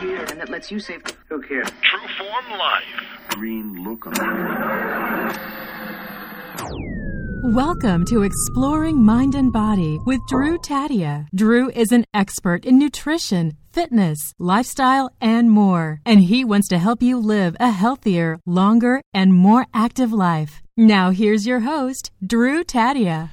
here 0.00 0.24
and 0.24 0.40
that 0.40 0.48
lets 0.48 0.70
you 0.70 0.80
save. 0.80 1.02
Who 1.28 1.42
cares? 1.42 1.68
True 1.82 2.08
Form 2.18 2.58
Life. 2.58 2.84
Green 3.28 3.84
look 3.84 4.06
on 4.06 4.14
Welcome 7.52 8.04
to 8.06 8.22
Exploring 8.22 9.02
Mind 9.02 9.34
and 9.34 9.52
Body 9.52 9.98
with 10.06 10.20
Drew 10.28 10.58
Tadia. 10.58 11.26
Drew 11.34 11.70
is 11.70 11.92
an 11.92 12.04
expert 12.14 12.64
in 12.64 12.78
nutrition, 12.78 13.56
fitness, 13.72 14.18
lifestyle, 14.38 15.10
and 15.20 15.50
more, 15.50 16.00
and 16.06 16.20
he 16.20 16.44
wants 16.44 16.68
to 16.68 16.78
help 16.78 17.02
you 17.02 17.18
live 17.18 17.56
a 17.60 17.70
healthier, 17.70 18.38
longer, 18.46 19.02
and 19.12 19.34
more 19.34 19.66
active 19.74 20.12
life. 20.12 20.62
Now, 20.76 21.10
here's 21.10 21.46
your 21.46 21.60
host, 21.60 22.10
Drew 22.24 22.62
Tadia. 22.64 23.30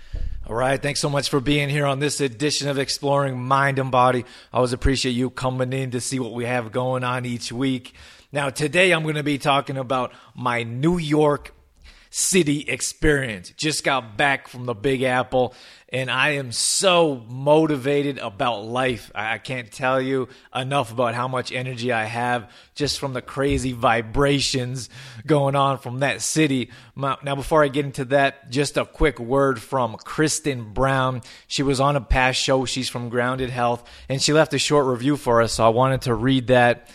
All 0.50 0.56
right, 0.56 0.82
thanks 0.82 1.02
so 1.02 1.10
much 1.10 1.28
for 1.28 1.42
being 1.42 1.68
here 1.68 1.86
on 1.86 2.00
this 2.00 2.22
edition 2.22 2.70
of 2.70 2.80
Exploring 2.80 3.38
Mind 3.38 3.80
and 3.80 3.92
Body. 3.92 4.24
I 4.54 4.58
always 4.58 4.72
appreciate 4.72 5.12
you 5.12 5.30
coming 5.30 5.74
in 5.74 5.92
to 5.92 6.00
see 6.00 6.20
what 6.20 6.32
we 6.32 6.46
have 6.46 6.72
going 6.72 7.04
on 7.04 7.26
each 7.26 7.52
week. 7.52 7.94
Now, 8.32 8.50
today 8.50 8.94
I'm 8.94 9.04
going 9.04 9.16
to 9.16 9.24
be 9.24 9.40
talking 9.40 9.76
about 9.76 10.14
my 10.36 10.64
New 10.64 11.00
York 11.00 11.54
City 12.10 12.62
experience. 12.62 13.52
Just 13.58 13.84
got 13.84 14.18
back 14.18 14.48
from 14.48 14.66
the 14.66 14.74
Big 14.74 15.04
Apple, 15.04 15.54
and 15.90 16.10
I 16.10 16.32
am 16.32 16.52
so 16.52 17.24
motivated 17.30 18.18
about 18.18 18.66
life. 18.66 19.12
I 19.14 19.38
can't 19.38 19.72
tell 19.72 20.02
you 20.02 20.28
enough 20.54 20.92
about 20.92 21.16
how 21.16 21.28
much 21.28 21.52
energy 21.52 21.92
I 21.92 22.06
have 22.06 22.52
just 22.76 23.00
from 23.00 23.14
the 23.14 23.22
crazy 23.22 23.72
vibrations 23.72 24.90
going 25.26 25.56
on 25.56 25.78
from 25.78 26.00
that 26.00 26.22
city. 26.22 26.72
Now, 26.96 27.36
before 27.36 27.64
I 27.64 27.68
get 27.68 27.86
into 27.86 28.06
that, 28.06 28.50
just 28.50 28.78
a 28.78 28.86
quick 28.86 29.20
word 29.20 29.62
from 29.62 29.96
Kristen 29.96 30.74
Brown. 30.74 31.22
She 31.48 31.64
was 31.64 31.80
on 31.80 31.96
a 31.96 32.02
past 32.02 32.42
show. 32.42 32.66
She's 32.66 32.90
from 32.90 33.10
Grounded 33.10 33.50
Health, 33.50 33.88
and 34.10 34.22
she 34.22 34.34
left 34.34 34.54
a 34.54 34.60
short 34.60 34.88
review 34.88 35.18
for 35.18 35.42
us, 35.42 35.54
so 35.54 35.66
I 35.66 35.70
wanted 35.70 36.02
to 36.04 36.16
read 36.16 36.48
that 36.48 36.90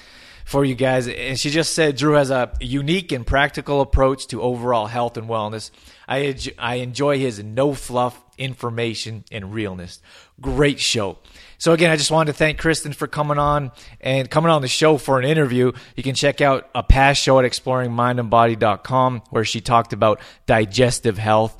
for 0.45 0.65
you 0.65 0.75
guys. 0.75 1.09
And 1.09 1.39
she 1.39 1.51
just 1.51 1.75
said 1.75 1.97
Drew 1.97 2.15
has 2.15 2.31
a 2.31 2.53
unique 2.61 3.13
and 3.13 3.27
practical 3.27 3.81
approach 3.81 4.27
to 4.29 4.43
overall 4.43 4.87
health 4.87 5.17
and 5.17 5.29
wellness. 5.29 5.71
I, 6.09 6.37
I 6.59 6.77
enjoy 6.77 7.19
his 7.19 7.43
no 7.43 7.75
fluff 7.75 8.23
information 8.39 9.25
and 9.31 9.53
realness. 9.53 10.01
Great 10.41 10.81
show. 10.81 11.19
So 11.59 11.73
again, 11.73 11.91
I 11.91 11.97
just 11.97 12.11
wanted 12.11 12.33
to 12.33 12.39
thank 12.39 12.59
Kristen 12.59 12.93
for 12.93 13.07
coming 13.07 13.39
on 13.39 13.71
and 14.01 14.29
coming 14.29 14.51
on 14.51 14.63
the 14.63 14.69
show 14.69 14.99
for 14.99 15.21
an 15.21 15.25
interview. 15.25 15.71
You 15.95 16.03
can 16.03 16.15
check 16.15 16.41
out 16.41 16.69
a 16.75 16.83
past 16.83 17.23
show 17.23 17.39
at 17.39 17.45
exploringmindandbody.com 17.45 19.23
where 19.31 19.45
she 19.45 19.61
talked 19.61 19.93
about 19.93 20.21
digestive 20.47 21.19
health 21.19 21.57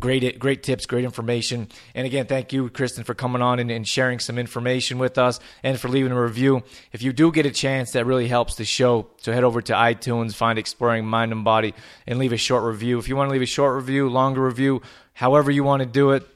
great 0.00 0.38
great 0.38 0.62
tips 0.62 0.86
great 0.86 1.04
information 1.04 1.68
and 1.94 2.04
again 2.04 2.26
thank 2.26 2.52
you 2.52 2.68
kristen 2.68 3.04
for 3.04 3.14
coming 3.14 3.40
on 3.40 3.60
and, 3.60 3.70
and, 3.70 3.86
sharing 3.86 4.18
some 4.18 4.36
information 4.36 4.98
with 4.98 5.16
us 5.18 5.38
and 5.62 5.78
for 5.78 5.88
leaving 5.88 6.10
a 6.10 6.20
review 6.20 6.62
if 6.92 7.00
you 7.00 7.12
do 7.12 7.30
get 7.30 7.46
a 7.46 7.50
chance 7.50 7.92
that 7.92 8.04
really 8.04 8.26
helps 8.26 8.56
the 8.56 8.64
show 8.64 9.08
so 9.18 9.32
head 9.32 9.44
over 9.44 9.62
to 9.62 9.72
itunes 9.72 10.34
find 10.34 10.58
exploring 10.58 11.06
mind 11.06 11.30
and 11.30 11.44
body 11.44 11.74
and 12.06 12.18
leave 12.18 12.32
a 12.32 12.36
short 12.36 12.64
review 12.64 12.98
if 12.98 13.08
you 13.08 13.14
want 13.14 13.28
to 13.28 13.32
leave 13.32 13.42
a 13.42 13.46
short 13.46 13.76
review 13.76 14.08
longer 14.08 14.42
review 14.42 14.82
however 15.12 15.50
you 15.50 15.62
want 15.62 15.80
to 15.80 15.86
do 15.86 16.10
it 16.10 16.26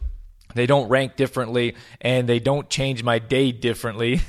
they 0.54 0.66
don't 0.66 0.88
rank 0.88 1.16
differently 1.16 1.76
and 2.00 2.28
they 2.28 2.38
don't 2.38 2.68
change 2.68 3.02
my 3.02 3.18
day 3.18 3.52
differently. 3.52 4.20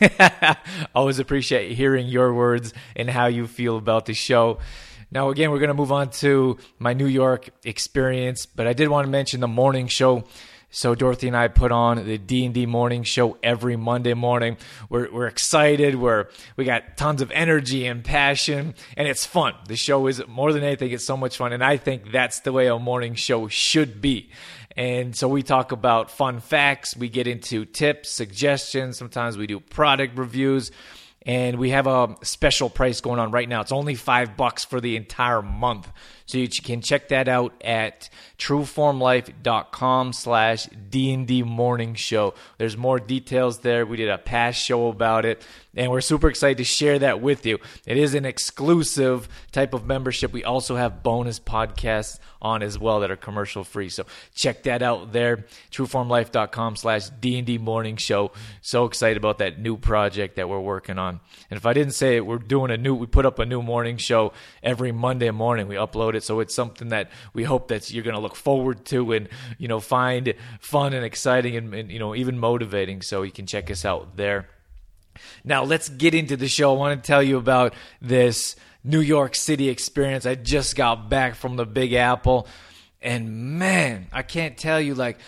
Always 0.96 1.20
appreciate 1.20 1.74
hearing 1.74 2.08
your 2.08 2.34
words 2.34 2.74
and 2.96 3.10
how 3.10 3.28
you 3.28 3.48
feel 3.48 3.78
about 3.78 4.06
the 4.06 4.14
show. 4.14 4.60
Now, 5.14 5.30
again, 5.30 5.52
we're 5.52 5.60
going 5.60 5.68
to 5.68 5.76
move 5.76 5.92
on 5.92 6.10
to 6.10 6.58
my 6.80 6.94
New 6.94 7.06
York 7.06 7.52
experience, 7.64 8.48
but 8.48 8.66
I 8.66 8.74
did 8.74 8.88
want 8.88 9.06
to 9.06 9.12
mention 9.12 9.42
the 9.42 9.48
morning 9.48 9.88
show. 9.88 10.24
So 10.72 10.96
Dorothy 10.96 11.28
and 11.28 11.38
I 11.38 11.50
put 11.50 11.72
on 11.72 12.04
the 12.04 12.18
D 12.18 12.46
and 12.46 12.54
D 12.54 12.66
morning 12.66 13.04
show 13.04 13.38
every 13.44 13.76
Monday 13.76 14.16
morning. 14.16 14.58
We're 14.90 15.12
we're 15.12 15.28
excited. 15.28 15.94
We're 15.94 16.30
we 16.56 16.66
got 16.66 16.98
tons 16.98 17.22
of 17.22 17.30
energy 17.30 17.86
and 17.86 18.04
passion, 18.04 18.74
and 18.98 19.08
it's 19.08 19.24
fun. 19.24 19.54
The 19.68 19.76
show 19.76 20.08
is 20.08 20.26
more 20.28 20.52
than 20.52 20.64
anything. 20.64 20.90
It's 20.90 21.06
so 21.06 21.16
much 21.16 21.38
fun, 21.38 21.54
and 21.54 21.64
I 21.64 21.78
think 21.78 22.12
that's 22.12 22.40
the 22.40 22.52
way 22.52 22.66
a 22.66 22.80
morning 22.80 23.14
show 23.14 23.48
should 23.48 24.02
be. 24.02 24.32
And 24.76 25.16
so 25.16 25.28
we 25.28 25.44
talk 25.44 25.72
about 25.72 26.10
fun 26.10 26.40
facts. 26.40 26.98
We 26.98 27.08
get 27.08 27.28
into 27.28 27.66
tips, 27.66 28.10
suggestions. 28.10 28.98
Sometimes 28.98 29.38
we 29.38 29.46
do 29.46 29.60
product 29.60 30.18
reviews 30.18 30.72
and 31.26 31.58
we 31.58 31.70
have 31.70 31.88
a 31.88 32.16
special 32.24 32.70
price 32.70 33.02
going 33.02 33.20
on 33.20 33.32
right 33.32 33.48
now. 33.48 33.62
It's 33.62 33.72
only 33.72 33.96
five 33.96 34.36
bucks 34.36 34.66
for 34.66 34.82
the 34.82 34.96
entire 34.96 35.42
month. 35.42 35.90
So 36.34 36.40
you 36.40 36.48
can 36.48 36.82
check 36.82 37.10
that 37.10 37.28
out 37.28 37.54
at 37.64 38.10
trueformlife.com 38.40 40.14
slash 40.14 40.66
D&D 40.66 41.44
morning 41.44 41.94
show. 41.94 42.34
There's 42.58 42.76
more 42.76 43.00
details 43.00 43.60
there. 43.60 43.86
We 43.86 43.98
did 43.98 44.10
a 44.10 44.18
past 44.18 44.60
show 44.60 44.88
about 44.88 45.26
it, 45.26 45.46
and 45.76 45.92
we're 45.92 46.02
super 46.02 46.30
excited 46.30 46.58
to 46.58 46.64
share 46.64 46.98
that 46.98 47.22
with 47.22 47.46
you. 47.46 47.60
It 47.86 47.98
is 47.98 48.16
an 48.16 48.26
exclusive 48.26 49.30
type 49.52 49.76
of 49.76 49.86
membership. 49.86 50.34
We 50.34 50.44
also 50.44 50.76
have 50.76 51.04
bonus 51.04 51.40
podcasts 51.40 52.18
on 52.42 52.62
as 52.62 52.78
well 52.78 53.00
that 53.00 53.12
are 53.12 53.16
commercial 53.16 53.64
free. 53.64 53.90
So 53.90 54.06
check 54.36 54.64
that 54.64 54.82
out 54.82 55.14
there, 55.14 55.46
trueformlife.com 55.72 56.76
slash 56.76 57.10
D&D 57.10 57.60
morning 57.60 57.96
show. 57.96 58.32
So 58.62 58.86
excited 58.86 59.18
about 59.18 59.38
that 59.38 59.60
new 59.60 59.78
project 59.78 60.36
that 60.36 60.50
we're 60.50 60.60
working 60.60 60.98
on. 60.98 61.22
And 61.50 61.58
if 61.58 61.66
I 61.66 61.74
didn't 61.74 61.94
say 61.94 62.18
it, 62.18 62.26
we're 62.26 62.40
doing 62.40 62.72
a 62.72 62.78
new, 62.78 62.96
we 62.96 63.06
put 63.06 63.26
up 63.26 63.40
a 63.40 63.46
new 63.46 63.62
morning 63.62 63.98
show 63.98 64.34
every 64.62 64.92
Monday 64.92 65.32
morning. 65.32 65.68
We 65.68 65.76
upload 65.76 66.16
it. 66.16 66.23
So 66.24 66.40
it's 66.40 66.54
something 66.54 66.90
that 66.90 67.12
we 67.34 67.44
hope 67.44 67.68
that 67.68 67.92
you're 67.92 68.04
going 68.04 68.16
to 68.16 68.22
look 68.22 68.36
forward 68.36 68.86
to 68.86 69.12
and, 69.14 69.30
you 69.58 69.68
know, 69.68 69.80
find 69.80 70.34
fun 70.60 70.94
and 70.94 71.06
exciting 71.06 71.56
and, 71.56 71.74
and, 71.74 71.92
you 71.92 72.00
know, 72.00 72.16
even 72.16 72.40
motivating. 72.40 73.02
So 73.02 73.22
you 73.24 73.32
can 73.32 73.46
check 73.46 73.70
us 73.70 73.86
out 73.86 74.18
there. 74.18 74.48
Now 75.44 75.64
let's 75.64 75.90
get 75.90 76.14
into 76.14 76.38
the 76.38 76.48
show. 76.48 76.74
I 76.74 76.78
want 76.78 77.04
to 77.04 77.08
tell 77.08 77.22
you 77.22 77.38
about 77.38 77.74
this 78.02 78.56
New 78.84 79.00
York 79.00 79.36
City 79.36 79.70
experience. 79.70 80.26
I 80.26 80.36
just 80.36 80.76
got 80.76 81.10
back 81.10 81.36
from 81.36 81.56
the 81.56 81.66
Big 81.66 81.94
Apple, 81.94 82.48
and 83.02 83.60
man, 83.60 84.08
I 84.12 84.24
can't 84.24 84.58
tell 84.58 84.82
you 84.82 84.96
like 84.96 85.20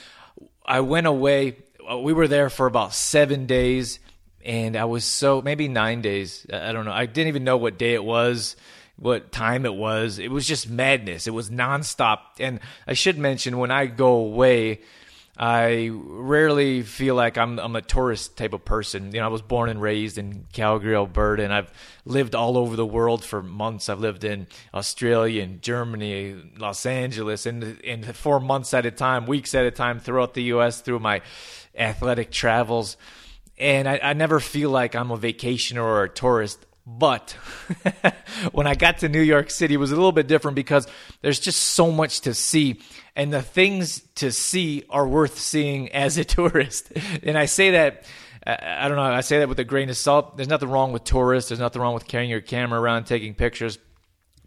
I 0.66 0.82
went 0.82 1.08
away. 1.08 1.58
Uh, 1.90 2.00
we 2.00 2.14
were 2.14 2.28
there 2.28 2.50
for 2.50 2.66
about 2.66 2.94
seven 2.94 3.46
days, 3.46 4.00
and 4.44 4.76
I 4.76 4.86
was 4.86 5.06
so 5.06 5.42
maybe 5.42 5.68
nine 5.68 6.02
days. 6.02 6.46
I 6.52 6.72
don't 6.72 6.86
know. 6.86 6.92
I 6.92 7.06
didn't 7.06 7.30
even 7.30 7.44
know 7.44 7.58
what 7.58 7.78
day 7.78 7.94
it 7.94 8.04
was 8.04 8.56
what 8.98 9.32
time 9.32 9.66
it 9.66 9.76
was. 9.76 10.20
It 10.20 10.32
was 10.32 10.46
just 10.46 10.70
madness. 10.70 11.28
It 11.28 11.34
was 11.34 11.50
nonstop. 11.50 12.20
And 12.40 12.60
I 12.88 12.94
should 12.94 13.18
mention 13.18 13.58
when 13.58 13.72
I 13.72 13.88
go 13.88 14.14
away, 14.16 14.82
I 15.38 15.90
rarely 15.92 16.82
feel 16.82 17.16
like 17.16 17.38
I'm 17.38 17.60
I'm 17.60 17.76
a 17.76 17.82
tourist 17.82 18.38
type 18.38 18.54
of 18.54 18.64
person. 18.64 19.14
You 19.14 19.20
know, 19.20 19.26
I 19.26 19.30
was 19.30 19.42
born 19.42 19.70
and 19.70 19.82
raised 19.82 20.18
in 20.18 20.46
Calgary, 20.54 20.96
Alberta, 20.96 21.44
and 21.44 21.54
I've 21.54 21.72
lived 22.06 22.36
all 22.36 22.58
over 22.58 22.78
the 22.78 22.86
world 22.86 23.24
for 23.24 23.44
months. 23.44 23.90
I've 23.90 24.00
lived 24.00 24.24
in 24.24 24.48
Australia 24.74 25.44
and 25.44 25.62
Germany, 25.62 26.42
Los 26.58 26.86
Angeles, 26.86 27.46
and 27.46 27.80
in 27.82 28.04
for 28.14 28.40
months 28.40 28.74
at 28.74 28.86
a 28.86 28.92
time, 28.92 29.26
weeks 29.26 29.54
at 29.54 29.66
a 29.66 29.72
time 29.72 30.00
throughout 30.00 30.36
the 30.36 30.44
U.S. 30.44 30.80
through 30.80 31.00
my 31.00 31.22
athletic 31.78 32.32
travels. 32.32 32.96
And 33.58 33.90
I, 33.90 34.00
I 34.02 34.14
never 34.14 34.40
feel 34.40 34.70
like 34.70 34.96
I'm 34.96 35.12
a 35.12 35.18
vacationer 35.18 35.84
or 35.84 36.04
a 36.04 36.10
tourist. 36.10 36.65
But 36.88 37.32
when 38.52 38.68
I 38.68 38.76
got 38.76 39.00
to 39.00 39.10
New 39.10 39.22
York 39.22 39.50
City, 39.50 39.74
it 39.74 39.78
was 39.78 39.92
a 39.92 39.96
little 39.96 40.12
bit 40.12 40.28
different 40.28 40.56
because 40.56 40.88
there's 41.22 41.40
just 41.40 41.60
so 41.60 41.92
much 41.92 42.22
to 42.22 42.34
see. 42.34 42.80
And 43.16 43.34
the 43.34 43.42
things 43.42 44.02
to 44.16 44.32
see 44.32 44.84
are 44.90 45.08
worth 45.08 45.40
seeing 45.40 45.92
as 45.92 46.18
a 46.18 46.24
tourist. 46.24 46.92
And 47.24 47.38
I 47.38 47.46
say 47.46 47.72
that, 47.72 48.06
I 48.46 48.88
don't 48.88 48.98
know, 48.98 49.04
I 49.04 49.22
say 49.22 49.40
that 49.40 49.50
with 49.50 49.60
a 49.60 49.64
grain 49.64 49.90
of 49.90 49.98
salt. 49.98 50.38
There's 50.38 50.48
nothing 50.50 50.70
wrong 50.70 50.92
with 50.92 51.04
tourists, 51.04 51.50
there's 51.50 51.60
nothing 51.60 51.82
wrong 51.82 51.96
with 51.96 52.08
carrying 52.08 52.30
your 52.30 52.42
camera 52.42 52.80
around, 52.80 53.06
taking 53.06 53.34
pictures. 53.34 53.80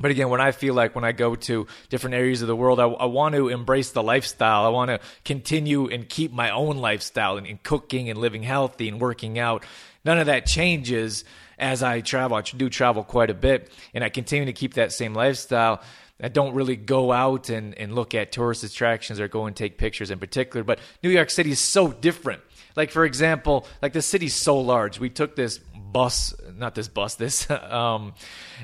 But 0.01 0.11
again, 0.11 0.29
when 0.29 0.41
I 0.41 0.53
feel 0.53 0.75
like 0.75 0.95
when 0.95 1.05
I 1.05 1.13
go 1.13 1.35
to 1.35 1.67
different 1.89 2.15
areas 2.15 2.43
of 2.43 2.49
the 2.49 2.57
world, 2.57 2.79
I, 2.81 2.87
I 2.87 3.07
want 3.07 3.35
to 3.35 3.49
embrace 3.49 3.91
the 3.91 4.03
lifestyle. 4.03 4.65
I 4.65 4.69
want 4.69 4.91
to 4.91 5.01
continue 5.25 5.89
and 5.89 6.09
keep 6.09 6.33
my 6.33 6.51
own 6.51 6.79
lifestyle 6.79 7.37
and, 7.37 7.47
and 7.47 7.63
cooking 7.63 8.09
and 8.11 8.19
living 8.19 8.43
healthy 8.43 8.89
and 8.89 9.01
working 9.01 9.39
out. 9.39 9.65
None 10.05 10.19
of 10.19 10.27
that 10.27 10.47
changes 10.47 11.25
as 11.59 11.83
I 11.83 12.01
travel. 12.01 12.37
I 12.37 12.43
do 12.43 12.69
travel 12.69 13.03
quite 13.03 13.31
a 13.31 13.35
bit, 13.35 13.71
and 13.93 14.05
I 14.05 14.09
continue 14.09 14.47
to 14.47 14.53
keep 14.53 14.75
that 14.75 14.93
same 14.93 15.15
lifestyle. 15.15 15.83
I 16.21 16.29
don't 16.29 16.55
really 16.55 16.77
go 16.77 17.13
out 17.13 17.49
and, 17.49 17.77
and 17.79 17.95
look 17.95 18.15
at 18.15 18.33
tourist 18.33 18.65
attractions 18.65 19.21
or 19.21 19.29
go 19.29 19.47
and 19.47 19.55
take 19.55 19.79
pictures 19.79 20.11
in 20.11 20.19
particular. 20.19 20.65
But 20.65 20.81
New 21.03 21.11
York 21.11 21.31
City 21.31 21.53
is 21.53 21.61
so 21.61 21.93
different. 21.93 22.43
Like, 22.75 22.91
for 22.91 23.05
example, 23.05 23.67
like 23.83 23.93
the 23.93 24.03
city's 24.03 24.35
so 24.35 24.59
large. 24.59 24.99
We 24.99 25.11
took 25.11 25.37
this 25.37 25.61
bus, 25.93 26.35
not 26.57 26.75
this 26.75 26.89
bus, 26.89 27.15
this, 27.15 27.51
um, 27.71 28.15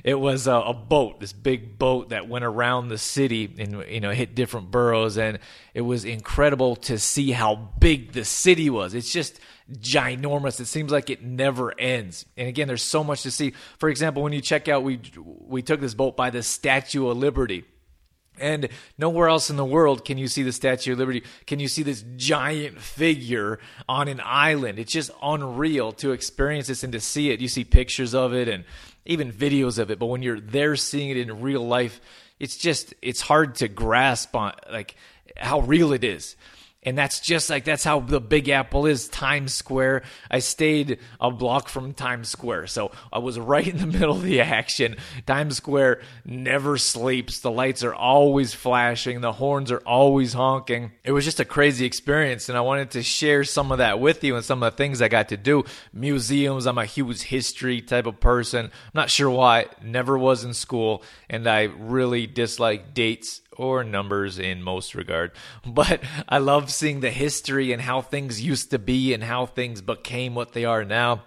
it 0.02 0.14
was 0.14 0.46
a, 0.46 0.54
a, 0.54 0.74
boat, 0.74 1.20
this 1.20 1.32
big 1.32 1.78
boat 1.78 2.10
that 2.10 2.28
went 2.28 2.44
around 2.44 2.88
the 2.88 2.98
city 2.98 3.54
and, 3.58 3.84
you 3.88 4.00
know, 4.00 4.10
hit 4.10 4.34
different 4.34 4.70
boroughs. 4.70 5.18
And 5.18 5.38
it 5.74 5.82
was 5.82 6.04
incredible 6.04 6.76
to 6.76 6.98
see 6.98 7.32
how 7.32 7.54
big 7.78 8.12
the 8.12 8.24
city 8.24 8.70
was. 8.70 8.94
It's 8.94 9.12
just, 9.12 9.40
ginormous. 9.72 10.60
It 10.60 10.66
seems 10.66 10.92
like 10.92 11.10
it 11.10 11.22
never 11.22 11.78
ends. 11.78 12.26
And 12.36 12.48
again, 12.48 12.68
there's 12.68 12.82
so 12.82 13.02
much 13.02 13.22
to 13.22 13.30
see. 13.30 13.54
For 13.78 13.88
example, 13.88 14.22
when 14.22 14.32
you 14.32 14.40
check 14.40 14.68
out, 14.68 14.82
we 14.82 15.00
we 15.16 15.62
took 15.62 15.80
this 15.80 15.94
boat 15.94 16.16
by 16.16 16.30
the 16.30 16.42
Statue 16.42 17.08
of 17.08 17.16
Liberty. 17.16 17.64
And 18.40 18.68
nowhere 18.98 19.28
else 19.28 19.48
in 19.48 19.56
the 19.56 19.64
world 19.64 20.04
can 20.04 20.18
you 20.18 20.26
see 20.26 20.42
the 20.42 20.52
Statue 20.52 20.92
of 20.92 20.98
Liberty. 20.98 21.22
Can 21.46 21.60
you 21.60 21.68
see 21.68 21.82
this 21.82 22.04
giant 22.16 22.80
figure 22.80 23.60
on 23.88 24.08
an 24.08 24.20
island? 24.24 24.78
It's 24.78 24.92
just 24.92 25.10
unreal 25.22 25.92
to 25.92 26.12
experience 26.12 26.66
this 26.66 26.82
and 26.82 26.92
to 26.94 27.00
see 27.00 27.30
it. 27.30 27.40
You 27.40 27.48
see 27.48 27.64
pictures 27.64 28.14
of 28.14 28.34
it 28.34 28.48
and 28.48 28.64
even 29.06 29.30
videos 29.30 29.78
of 29.78 29.90
it, 29.90 29.98
but 29.98 30.06
when 30.06 30.22
you're 30.22 30.40
there 30.40 30.76
seeing 30.76 31.10
it 31.10 31.16
in 31.16 31.42
real 31.42 31.66
life, 31.66 32.00
it's 32.40 32.56
just 32.56 32.94
it's 33.02 33.20
hard 33.20 33.56
to 33.56 33.68
grasp 33.68 34.34
on 34.34 34.52
like 34.70 34.96
how 35.36 35.60
real 35.60 35.92
it 35.92 36.04
is 36.04 36.36
and 36.84 36.96
that's 36.96 37.20
just 37.20 37.50
like 37.50 37.64
that's 37.64 37.84
how 37.84 38.00
the 38.00 38.20
Big 38.20 38.48
Apple 38.48 38.86
is. 38.86 39.08
Times 39.08 39.54
Square. 39.54 40.02
I 40.30 40.40
stayed 40.40 40.98
a 41.20 41.30
block 41.30 41.68
from 41.68 41.94
Times 41.94 42.28
Square, 42.28 42.68
so 42.68 42.92
I 43.12 43.18
was 43.18 43.38
right 43.38 43.66
in 43.66 43.78
the 43.78 43.86
middle 43.98 44.16
of 44.16 44.22
the 44.22 44.40
action. 44.40 44.96
Times 45.26 45.56
Square 45.56 46.02
never 46.24 46.76
sleeps. 46.76 47.40
The 47.40 47.50
lights 47.50 47.82
are 47.84 47.94
always 47.94 48.54
flashing. 48.54 49.20
The 49.20 49.32
horns 49.32 49.70
are 49.70 49.82
always 49.86 50.32
honking. 50.34 50.92
It 51.04 51.12
was 51.12 51.24
just 51.24 51.40
a 51.40 51.44
crazy 51.44 51.86
experience, 51.86 52.48
and 52.48 52.58
I 52.58 52.60
wanted 52.60 52.90
to 52.92 53.02
share 53.02 53.44
some 53.44 53.72
of 53.72 53.78
that 53.78 54.00
with 54.00 54.22
you 54.24 54.36
and 54.36 54.44
some 54.44 54.62
of 54.62 54.72
the 54.72 54.76
things 54.76 55.00
I 55.00 55.08
got 55.08 55.28
to 55.30 55.36
do. 55.36 55.64
Museums. 55.92 56.66
I'm 56.66 56.78
a 56.78 56.84
huge 56.84 57.22
history 57.22 57.80
type 57.80 58.06
of 58.06 58.20
person. 58.20 58.66
I'm 58.66 58.70
not 58.94 59.10
sure 59.10 59.30
why. 59.30 59.66
Never 59.82 60.18
was 60.18 60.44
in 60.44 60.54
school, 60.54 61.02
and 61.30 61.48
I 61.48 61.64
really 61.64 62.26
dislike 62.26 62.94
dates 62.94 63.40
or 63.56 63.84
numbers 63.84 64.38
in 64.38 64.62
most 64.62 64.94
regard. 64.94 65.32
But 65.66 66.02
I 66.28 66.38
love 66.38 66.70
seeing 66.70 67.00
the 67.00 67.10
history 67.10 67.72
and 67.72 67.82
how 67.82 68.00
things 68.00 68.40
used 68.40 68.70
to 68.70 68.78
be 68.78 69.12
and 69.14 69.24
how 69.24 69.46
things 69.46 69.80
became 69.80 70.34
what 70.34 70.52
they 70.52 70.64
are 70.64 70.84
now. 70.84 71.22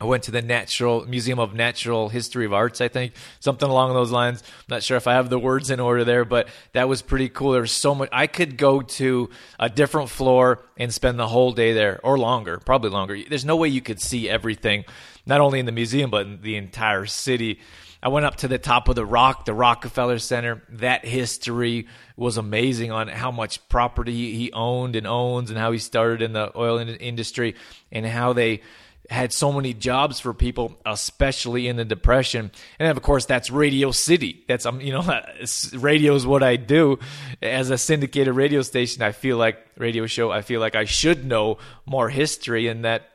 I 0.00 0.06
went 0.06 0.22
to 0.24 0.30
the 0.30 0.40
Natural 0.40 1.04
Museum 1.04 1.38
of 1.38 1.54
Natural 1.54 2.08
History 2.08 2.46
of 2.46 2.54
Arts, 2.54 2.80
I 2.80 2.88
think, 2.88 3.12
something 3.38 3.68
along 3.68 3.92
those 3.92 4.10
lines. 4.10 4.42
I'm 4.42 4.76
not 4.76 4.82
sure 4.82 4.96
if 4.96 5.06
I 5.06 5.12
have 5.12 5.28
the 5.28 5.38
words 5.38 5.68
in 5.68 5.78
order 5.78 6.04
there, 6.04 6.24
but 6.24 6.48
that 6.72 6.88
was 6.88 7.02
pretty 7.02 7.28
cool. 7.28 7.52
There's 7.52 7.70
so 7.70 7.94
much. 7.94 8.08
I 8.10 8.26
could 8.26 8.56
go 8.56 8.80
to 8.80 9.28
a 9.58 9.68
different 9.68 10.08
floor 10.08 10.64
and 10.78 10.92
spend 10.92 11.18
the 11.18 11.28
whole 11.28 11.52
day 11.52 11.74
there, 11.74 12.00
or 12.02 12.18
longer, 12.18 12.56
probably 12.56 12.88
longer. 12.88 13.18
There's 13.28 13.44
no 13.44 13.56
way 13.56 13.68
you 13.68 13.82
could 13.82 14.00
see 14.00 14.26
everything, 14.26 14.86
not 15.26 15.42
only 15.42 15.60
in 15.60 15.66
the 15.66 15.72
museum 15.72 16.08
but 16.08 16.24
in 16.24 16.40
the 16.40 16.56
entire 16.56 17.04
city. 17.04 17.60
I 18.02 18.08
went 18.08 18.24
up 18.24 18.36
to 18.36 18.48
the 18.48 18.58
top 18.58 18.88
of 18.88 18.94
the 18.94 19.04
rock, 19.04 19.44
the 19.44 19.54
Rockefeller 19.54 20.18
Center. 20.18 20.62
That 20.70 21.04
history 21.04 21.86
was 22.16 22.38
amazing 22.38 22.90
on 22.92 23.08
how 23.08 23.30
much 23.30 23.68
property 23.68 24.34
he 24.34 24.52
owned 24.52 24.96
and 24.96 25.06
owns 25.06 25.50
and 25.50 25.58
how 25.58 25.72
he 25.72 25.78
started 25.78 26.22
in 26.22 26.32
the 26.32 26.50
oil 26.56 26.78
industry 26.78 27.56
and 27.92 28.06
how 28.06 28.32
they 28.32 28.62
had 29.10 29.32
so 29.32 29.52
many 29.52 29.74
jobs 29.74 30.20
for 30.20 30.32
people, 30.32 30.78
especially 30.86 31.66
in 31.66 31.76
the 31.76 31.84
depression. 31.84 32.50
And 32.78 32.96
of 32.96 33.02
course, 33.02 33.26
that's 33.26 33.50
Radio 33.50 33.90
City. 33.90 34.44
That's 34.46 34.64
um, 34.64 34.80
you 34.80 34.92
know, 34.92 35.20
radio 35.74 36.14
is 36.14 36.26
what 36.26 36.42
I 36.42 36.56
do 36.56 37.00
as 37.42 37.70
a 37.70 37.76
syndicated 37.76 38.34
radio 38.34 38.62
station. 38.62 39.02
I 39.02 39.12
feel 39.12 39.36
like 39.36 39.58
radio 39.76 40.06
show. 40.06 40.30
I 40.30 40.42
feel 40.42 40.60
like 40.60 40.76
I 40.76 40.84
should 40.84 41.26
know 41.26 41.58
more 41.86 42.08
history, 42.08 42.68
and 42.68 42.84
that 42.84 43.08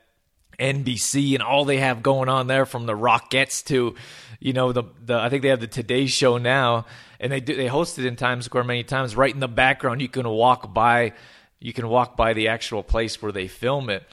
NBC 0.60 1.34
and 1.34 1.42
all 1.42 1.64
they 1.64 1.78
have 1.78 2.04
going 2.04 2.28
on 2.28 2.48
there, 2.48 2.66
from 2.66 2.86
the 2.86 2.94
Rockettes 2.94 3.64
to 3.68 3.96
you 4.40 4.54
know 4.54 4.72
the 4.72 4.84
the 5.04 5.18
I 5.18 5.30
think 5.30 5.42
they 5.42 5.50
have 5.50 5.60
the 5.60 5.68
Today 5.68 6.08
Show 6.08 6.38
now, 6.38 6.86
and 7.20 7.32
they 7.32 7.40
do 7.40 7.56
they 7.56 7.68
host 7.68 7.98
it 8.00 8.06
in 8.06 8.16
Times 8.16 8.46
Square 8.46 8.66
many 8.66 8.84
times. 8.84 9.16
Right 9.16 9.34
in 9.34 9.40
the 9.40 9.48
background, 9.48 10.02
you 10.02 10.10
can 10.10 10.28
walk 10.28 10.74
by, 10.74 11.14
you 11.60 11.74
can 11.74 11.88
walk 11.88 12.16
by 12.16 12.34
the 12.34 12.48
actual 12.48 12.84
place 12.84 13.22
where 13.22 13.32
they 13.32 13.48
film 13.48 13.90
it, 13.90 14.04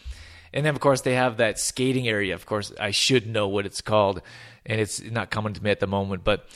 and 0.53 0.65
then 0.65 0.75
of 0.75 0.81
course 0.81 1.01
they 1.03 1.15
have 1.15 1.39
that 1.39 1.59
skating 1.59 2.09
area. 2.09 2.35
Of 2.35 2.47
course, 2.47 2.73
I 2.79 2.91
should 2.91 3.27
know 3.27 3.49
what 3.49 3.67
it's 3.67 3.81
called, 3.81 4.23
and 4.67 4.81
it's 4.81 5.03
not 5.03 5.31
coming 5.31 5.53
to 5.55 5.63
me 5.63 5.71
at 5.71 5.81
the 5.81 5.87
moment, 5.87 6.25
but 6.25 6.47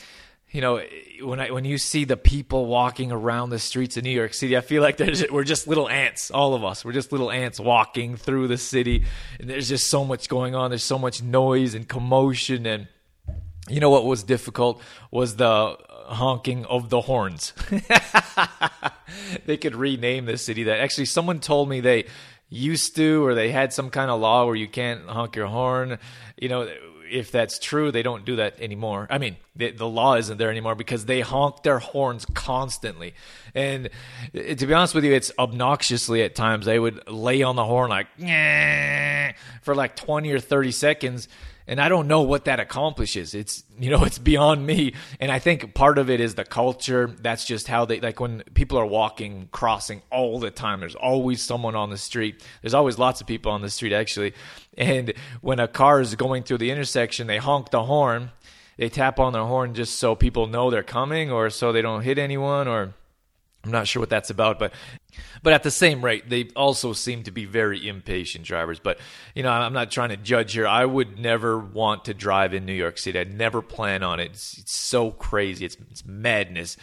you 0.50 0.60
know, 0.60 0.80
when 1.22 1.40
I 1.40 1.50
when 1.50 1.64
you 1.64 1.76
see 1.76 2.04
the 2.04 2.16
people 2.16 2.66
walking 2.66 3.10
around 3.10 3.50
the 3.50 3.58
streets 3.58 3.96
of 3.96 4.04
New 4.04 4.10
York 4.10 4.32
City, 4.32 4.56
I 4.56 4.60
feel 4.60 4.80
like 4.80 4.96
there's 4.96 5.28
we're 5.30 5.44
just 5.44 5.66
little 5.66 5.88
ants, 5.88 6.30
all 6.30 6.54
of 6.54 6.64
us. 6.64 6.84
We're 6.84 6.92
just 6.92 7.10
little 7.10 7.30
ants 7.30 7.58
walking 7.58 8.16
through 8.16 8.48
the 8.48 8.56
city, 8.56 9.04
and 9.40 9.50
there's 9.50 9.68
just 9.68 9.88
so 9.88 10.04
much 10.04 10.28
going 10.28 10.54
on. 10.54 10.70
There's 10.70 10.84
so 10.84 10.98
much 10.98 11.22
noise 11.22 11.74
and 11.74 11.86
commotion 11.86 12.64
and 12.64 12.86
you 13.68 13.80
know 13.80 13.90
what 13.90 14.04
was 14.04 14.22
difficult 14.22 14.80
was 15.10 15.36
the 15.36 15.76
honking 16.06 16.64
of 16.66 16.88
the 16.88 17.00
horns. 17.00 17.52
they 19.46 19.56
could 19.56 19.74
rename 19.74 20.26
the 20.26 20.38
city 20.38 20.64
that. 20.64 20.80
Actually, 20.80 21.06
someone 21.06 21.40
told 21.40 21.68
me 21.68 21.80
they 21.80 22.06
used 22.48 22.94
to, 22.96 23.24
or 23.24 23.34
they 23.34 23.50
had 23.50 23.72
some 23.72 23.90
kind 23.90 24.10
of 24.10 24.20
law 24.20 24.46
where 24.46 24.54
you 24.54 24.68
can't 24.68 25.02
honk 25.06 25.36
your 25.36 25.46
horn. 25.46 25.98
You 26.36 26.48
know, 26.48 26.68
if 27.10 27.30
that's 27.32 27.58
true, 27.58 27.90
they 27.90 28.02
don't 28.02 28.24
do 28.24 28.36
that 28.36 28.60
anymore. 28.60 29.06
I 29.10 29.18
mean, 29.18 29.36
the, 29.54 29.72
the 29.72 29.86
law 29.86 30.14
isn't 30.14 30.38
there 30.38 30.50
anymore 30.50 30.74
because 30.74 31.06
they 31.06 31.20
honk 31.20 31.62
their 31.62 31.78
horns 31.78 32.24
constantly. 32.34 33.14
And 33.54 33.90
to 34.32 34.66
be 34.66 34.72
honest 34.72 34.94
with 34.94 35.04
you, 35.04 35.12
it's 35.12 35.32
obnoxiously 35.38 36.22
at 36.22 36.34
times. 36.34 36.66
They 36.66 36.78
would 36.78 37.08
lay 37.08 37.42
on 37.42 37.56
the 37.56 37.64
horn 37.64 37.90
like 37.90 38.06
for 39.62 39.74
like 39.74 39.96
20 39.96 40.30
or 40.32 40.40
30 40.40 40.70
seconds 40.70 41.28
and 41.68 41.80
I 41.80 41.88
don't 41.88 42.06
know 42.06 42.22
what 42.22 42.44
that 42.44 42.60
accomplishes. 42.60 43.34
It's 43.34 43.64
you 43.78 43.90
know 43.90 44.04
it's 44.04 44.18
beyond 44.18 44.66
me, 44.66 44.94
and 45.20 45.30
I 45.30 45.38
think 45.38 45.74
part 45.74 45.98
of 45.98 46.10
it 46.10 46.20
is 46.20 46.34
the 46.34 46.44
culture. 46.44 47.14
That's 47.20 47.44
just 47.44 47.68
how 47.68 47.84
they 47.84 48.00
like 48.00 48.20
when 48.20 48.42
people 48.54 48.78
are 48.78 48.86
walking, 48.86 49.48
crossing 49.52 50.02
all 50.10 50.38
the 50.38 50.50
time. 50.50 50.80
There's 50.80 50.94
always 50.94 51.42
someone 51.42 51.74
on 51.74 51.90
the 51.90 51.98
street. 51.98 52.44
There's 52.62 52.74
always 52.74 52.98
lots 52.98 53.20
of 53.20 53.26
people 53.26 53.52
on 53.52 53.62
the 53.62 53.70
street 53.70 53.92
actually, 53.92 54.34
and 54.76 55.12
when 55.40 55.60
a 55.60 55.68
car 55.68 56.00
is 56.00 56.14
going 56.14 56.44
through 56.44 56.58
the 56.58 56.70
intersection, 56.70 57.26
they 57.26 57.38
honk 57.38 57.70
the 57.70 57.84
horn. 57.84 58.30
They 58.78 58.90
tap 58.90 59.18
on 59.18 59.32
their 59.32 59.44
horn 59.44 59.72
just 59.72 59.98
so 59.98 60.14
people 60.14 60.46
know 60.46 60.70
they're 60.70 60.82
coming, 60.82 61.30
or 61.30 61.48
so 61.48 61.72
they 61.72 61.82
don't 61.82 62.02
hit 62.02 62.18
anyone, 62.18 62.68
or 62.68 62.92
I'm 63.66 63.72
not 63.72 63.88
sure 63.88 63.98
what 64.00 64.10
that's 64.10 64.30
about, 64.30 64.60
but 64.60 64.72
but 65.42 65.52
at 65.52 65.62
the 65.62 65.70
same 65.70 66.04
rate, 66.04 66.30
they 66.30 66.50
also 66.54 66.92
seem 66.92 67.24
to 67.24 67.30
be 67.30 67.46
very 67.46 67.88
impatient 67.88 68.44
drivers. 68.44 68.78
But 68.78 68.98
you 69.34 69.42
know, 69.42 69.50
I'm 69.50 69.72
not 69.72 69.90
trying 69.90 70.10
to 70.10 70.16
judge 70.16 70.52
here. 70.52 70.68
I 70.68 70.84
would 70.84 71.18
never 71.18 71.58
want 71.58 72.04
to 72.04 72.14
drive 72.14 72.54
in 72.54 72.64
New 72.64 72.72
York 72.72 72.96
City. 72.96 73.18
I'd 73.18 73.36
never 73.36 73.62
plan 73.62 74.04
on 74.04 74.20
it. 74.20 74.30
It's, 74.30 74.58
it's 74.58 74.74
so 74.74 75.10
crazy. 75.10 75.64
It's, 75.64 75.76
it's 75.90 76.06
madness. 76.06 76.76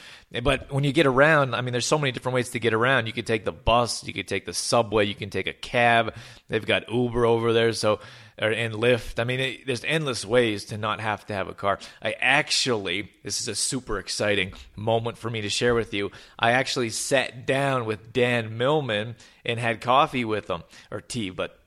But 0.44 0.72
when 0.72 0.84
you 0.84 0.92
get 0.92 1.06
around, 1.06 1.56
I 1.56 1.62
mean, 1.62 1.72
there's 1.72 1.86
so 1.86 1.98
many 1.98 2.12
different 2.12 2.36
ways 2.36 2.50
to 2.50 2.60
get 2.60 2.74
around. 2.74 3.08
You 3.08 3.14
could 3.14 3.28
take 3.28 3.46
the 3.46 3.52
bus, 3.52 4.04
you 4.04 4.14
could 4.14 4.28
take 4.28 4.46
the 4.46 4.54
subway, 4.54 5.06
you 5.06 5.16
can 5.16 5.30
take 5.30 5.48
a 5.48 5.54
cab. 5.54 6.16
They've 6.50 6.66
got 6.66 6.92
Uber 6.92 7.26
over 7.26 7.54
there, 7.54 7.72
so 7.72 8.00
or 8.42 8.50
and 8.50 8.74
Lyft. 8.74 9.20
I 9.20 9.24
mean, 9.24 9.40
it, 9.40 9.68
there's 9.68 9.84
endless 9.84 10.26
ways 10.26 10.66
to 10.66 10.78
not 10.78 11.00
have 11.00 11.26
to 11.28 11.34
have 11.34 11.48
a 11.48 11.54
car. 11.54 11.80
I 12.02 12.16
actually, 12.20 13.12
this 13.24 13.42
is 13.42 13.48
a 13.48 13.56
super 13.56 14.00
exciting 14.00 14.54
moment 14.76 15.18
for 15.18 15.30
me 15.30 15.42
to 15.42 15.50
share 15.50 15.76
with 15.76 15.94
you. 15.94 16.12
I 16.38 16.52
actually 16.52 16.90
sat 16.90 17.46
down 17.46 17.86
with 17.86 18.14
Dan 18.14 18.58
Millman 18.58 19.16
and 19.46 19.60
had 19.60 19.82
coffee 19.82 20.26
with 20.26 20.50
him 20.50 20.64
or 20.92 21.02
tea, 21.02 21.30
but 21.30 21.60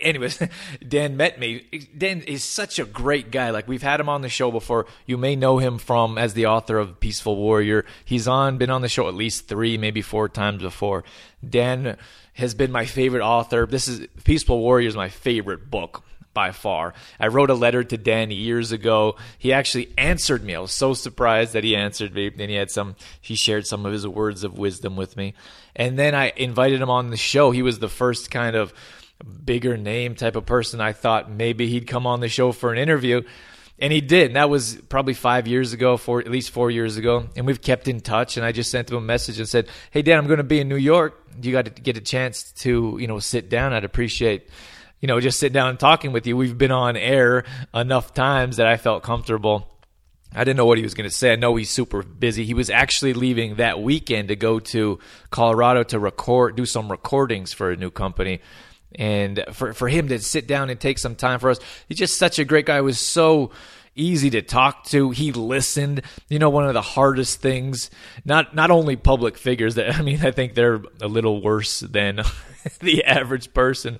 anyways, 0.00 0.42
Dan 0.88 1.16
met 1.16 1.38
me. 1.38 1.88
Dan 1.96 2.22
is 2.22 2.44
such 2.44 2.78
a 2.78 2.84
great 2.84 3.30
guy. 3.30 3.50
Like 3.50 3.68
we've 3.68 3.82
had 3.82 4.00
him 4.00 4.08
on 4.08 4.22
the 4.22 4.28
show 4.28 4.50
before. 4.50 4.86
You 5.06 5.16
may 5.16 5.36
know 5.36 5.58
him 5.58 5.78
from 5.78 6.18
as 6.18 6.34
the 6.34 6.46
author 6.46 6.78
of 6.78 7.00
Peaceful 7.00 7.36
Warrior. 7.36 7.84
He's 8.04 8.28
on 8.28 8.58
been 8.58 8.70
on 8.70 8.82
the 8.82 8.88
show 8.88 9.08
at 9.08 9.14
least 9.14 9.48
3, 9.48 9.78
maybe 9.78 10.02
4 10.02 10.28
times 10.28 10.62
before. 10.62 11.04
Dan 11.46 11.96
has 12.34 12.54
been 12.54 12.72
my 12.72 12.86
favorite 12.86 13.22
author. 13.22 13.66
This 13.66 13.88
is 13.88 14.06
Peaceful 14.24 14.60
Warrior 14.60 14.88
is 14.88 14.96
my 14.96 15.08
favorite 15.08 15.70
book 15.70 16.02
by 16.34 16.50
far. 16.50 16.94
I 17.20 17.28
wrote 17.28 17.50
a 17.50 17.54
letter 17.54 17.84
to 17.84 17.96
Dan 17.96 18.30
years 18.30 18.72
ago. 18.72 19.16
He 19.38 19.52
actually 19.52 19.92
answered 19.98 20.42
me. 20.42 20.54
I 20.54 20.60
was 20.60 20.72
so 20.72 20.94
surprised 20.94 21.52
that 21.52 21.64
he 21.64 21.76
answered 21.76 22.14
me. 22.14 22.28
And 22.28 22.50
he 22.50 22.56
had 22.56 22.70
some 22.70 22.96
he 23.20 23.34
shared 23.34 23.66
some 23.66 23.84
of 23.84 23.92
his 23.92 24.06
words 24.06 24.44
of 24.44 24.58
wisdom 24.58 24.96
with 24.96 25.16
me. 25.16 25.34
And 25.76 25.98
then 25.98 26.14
I 26.14 26.32
invited 26.36 26.80
him 26.80 26.90
on 26.90 27.10
the 27.10 27.16
show. 27.16 27.50
He 27.50 27.62
was 27.62 27.78
the 27.78 27.88
first 27.88 28.30
kind 28.30 28.56
of 28.56 28.72
bigger 29.24 29.76
name 29.76 30.14
type 30.14 30.36
of 30.36 30.46
person. 30.46 30.80
I 30.80 30.92
thought 30.92 31.30
maybe 31.30 31.68
he'd 31.68 31.86
come 31.86 32.06
on 32.06 32.20
the 32.20 32.28
show 32.28 32.52
for 32.52 32.72
an 32.72 32.78
interview. 32.78 33.22
And 33.78 33.92
he 33.92 34.00
did. 34.00 34.26
And 34.26 34.36
that 34.36 34.48
was 34.48 34.76
probably 34.88 35.14
five 35.14 35.48
years 35.48 35.72
ago, 35.72 35.96
four, 35.96 36.20
at 36.20 36.30
least 36.30 36.50
four 36.50 36.70
years 36.70 36.96
ago. 36.96 37.28
And 37.34 37.46
we've 37.46 37.60
kept 37.60 37.88
in 37.88 38.00
touch. 38.00 38.36
And 38.36 38.46
I 38.46 38.52
just 38.52 38.70
sent 38.70 38.90
him 38.90 38.96
a 38.96 39.00
message 39.00 39.38
and 39.38 39.48
said, 39.48 39.68
Hey, 39.90 40.02
Dan, 40.02 40.18
I'm 40.18 40.26
going 40.26 40.36
to 40.36 40.44
be 40.44 40.60
in 40.60 40.68
New 40.68 40.76
York. 40.76 41.20
You 41.40 41.52
got 41.52 41.64
to 41.64 41.70
get 41.70 41.96
a 41.96 42.00
chance 42.00 42.52
to, 42.58 42.96
you 43.00 43.06
know, 43.06 43.18
sit 43.18 43.48
down. 43.48 43.72
I'd 43.72 43.84
appreciate, 43.84 44.48
you 45.00 45.08
know, 45.08 45.18
just 45.20 45.40
sit 45.40 45.52
down 45.52 45.70
and 45.70 45.80
talking 45.80 46.12
with 46.12 46.26
you. 46.26 46.36
We've 46.36 46.56
been 46.56 46.70
on 46.70 46.96
air 46.96 47.44
enough 47.74 48.14
times 48.14 48.58
that 48.58 48.66
I 48.66 48.76
felt 48.76 49.02
comfortable. 49.02 49.68
I 50.34 50.44
didn't 50.44 50.56
know 50.56 50.66
what 50.66 50.78
he 50.78 50.84
was 50.84 50.94
going 50.94 51.10
to 51.10 51.14
say. 51.14 51.32
I 51.32 51.36
know 51.36 51.56
he's 51.56 51.68
super 51.68 52.02
busy. 52.02 52.44
He 52.44 52.54
was 52.54 52.70
actually 52.70 53.12
leaving 53.12 53.56
that 53.56 53.82
weekend 53.82 54.28
to 54.28 54.36
go 54.36 54.60
to 54.60 54.98
Colorado 55.30 55.82
to 55.84 55.98
record, 55.98 56.56
do 56.56 56.64
some 56.64 56.90
recordings 56.90 57.52
for 57.52 57.70
a 57.70 57.76
new 57.76 57.90
company 57.90 58.40
and 58.96 59.44
for 59.52 59.72
for 59.72 59.88
him 59.88 60.08
to 60.08 60.18
sit 60.18 60.46
down 60.46 60.70
and 60.70 60.80
take 60.80 60.98
some 60.98 61.14
time 61.14 61.38
for 61.38 61.50
us, 61.50 61.58
he's 61.88 61.98
just 61.98 62.18
such 62.18 62.38
a 62.38 62.44
great 62.44 62.66
guy. 62.66 62.80
Was 62.80 62.98
so 62.98 63.50
easy 63.94 64.30
to 64.30 64.42
talk 64.42 64.84
to. 64.84 65.10
He 65.10 65.32
listened. 65.32 66.02
You 66.28 66.38
know, 66.38 66.50
one 66.50 66.66
of 66.66 66.74
the 66.74 66.82
hardest 66.82 67.40
things, 67.40 67.90
not 68.24 68.54
not 68.54 68.70
only 68.70 68.96
public 68.96 69.36
figures 69.36 69.74
that 69.76 69.94
I 69.98 70.02
mean, 70.02 70.24
I 70.24 70.30
think 70.30 70.54
they're 70.54 70.82
a 71.00 71.08
little 71.08 71.42
worse 71.42 71.80
than 71.80 72.20
the 72.80 73.04
average 73.04 73.52
person 73.52 73.98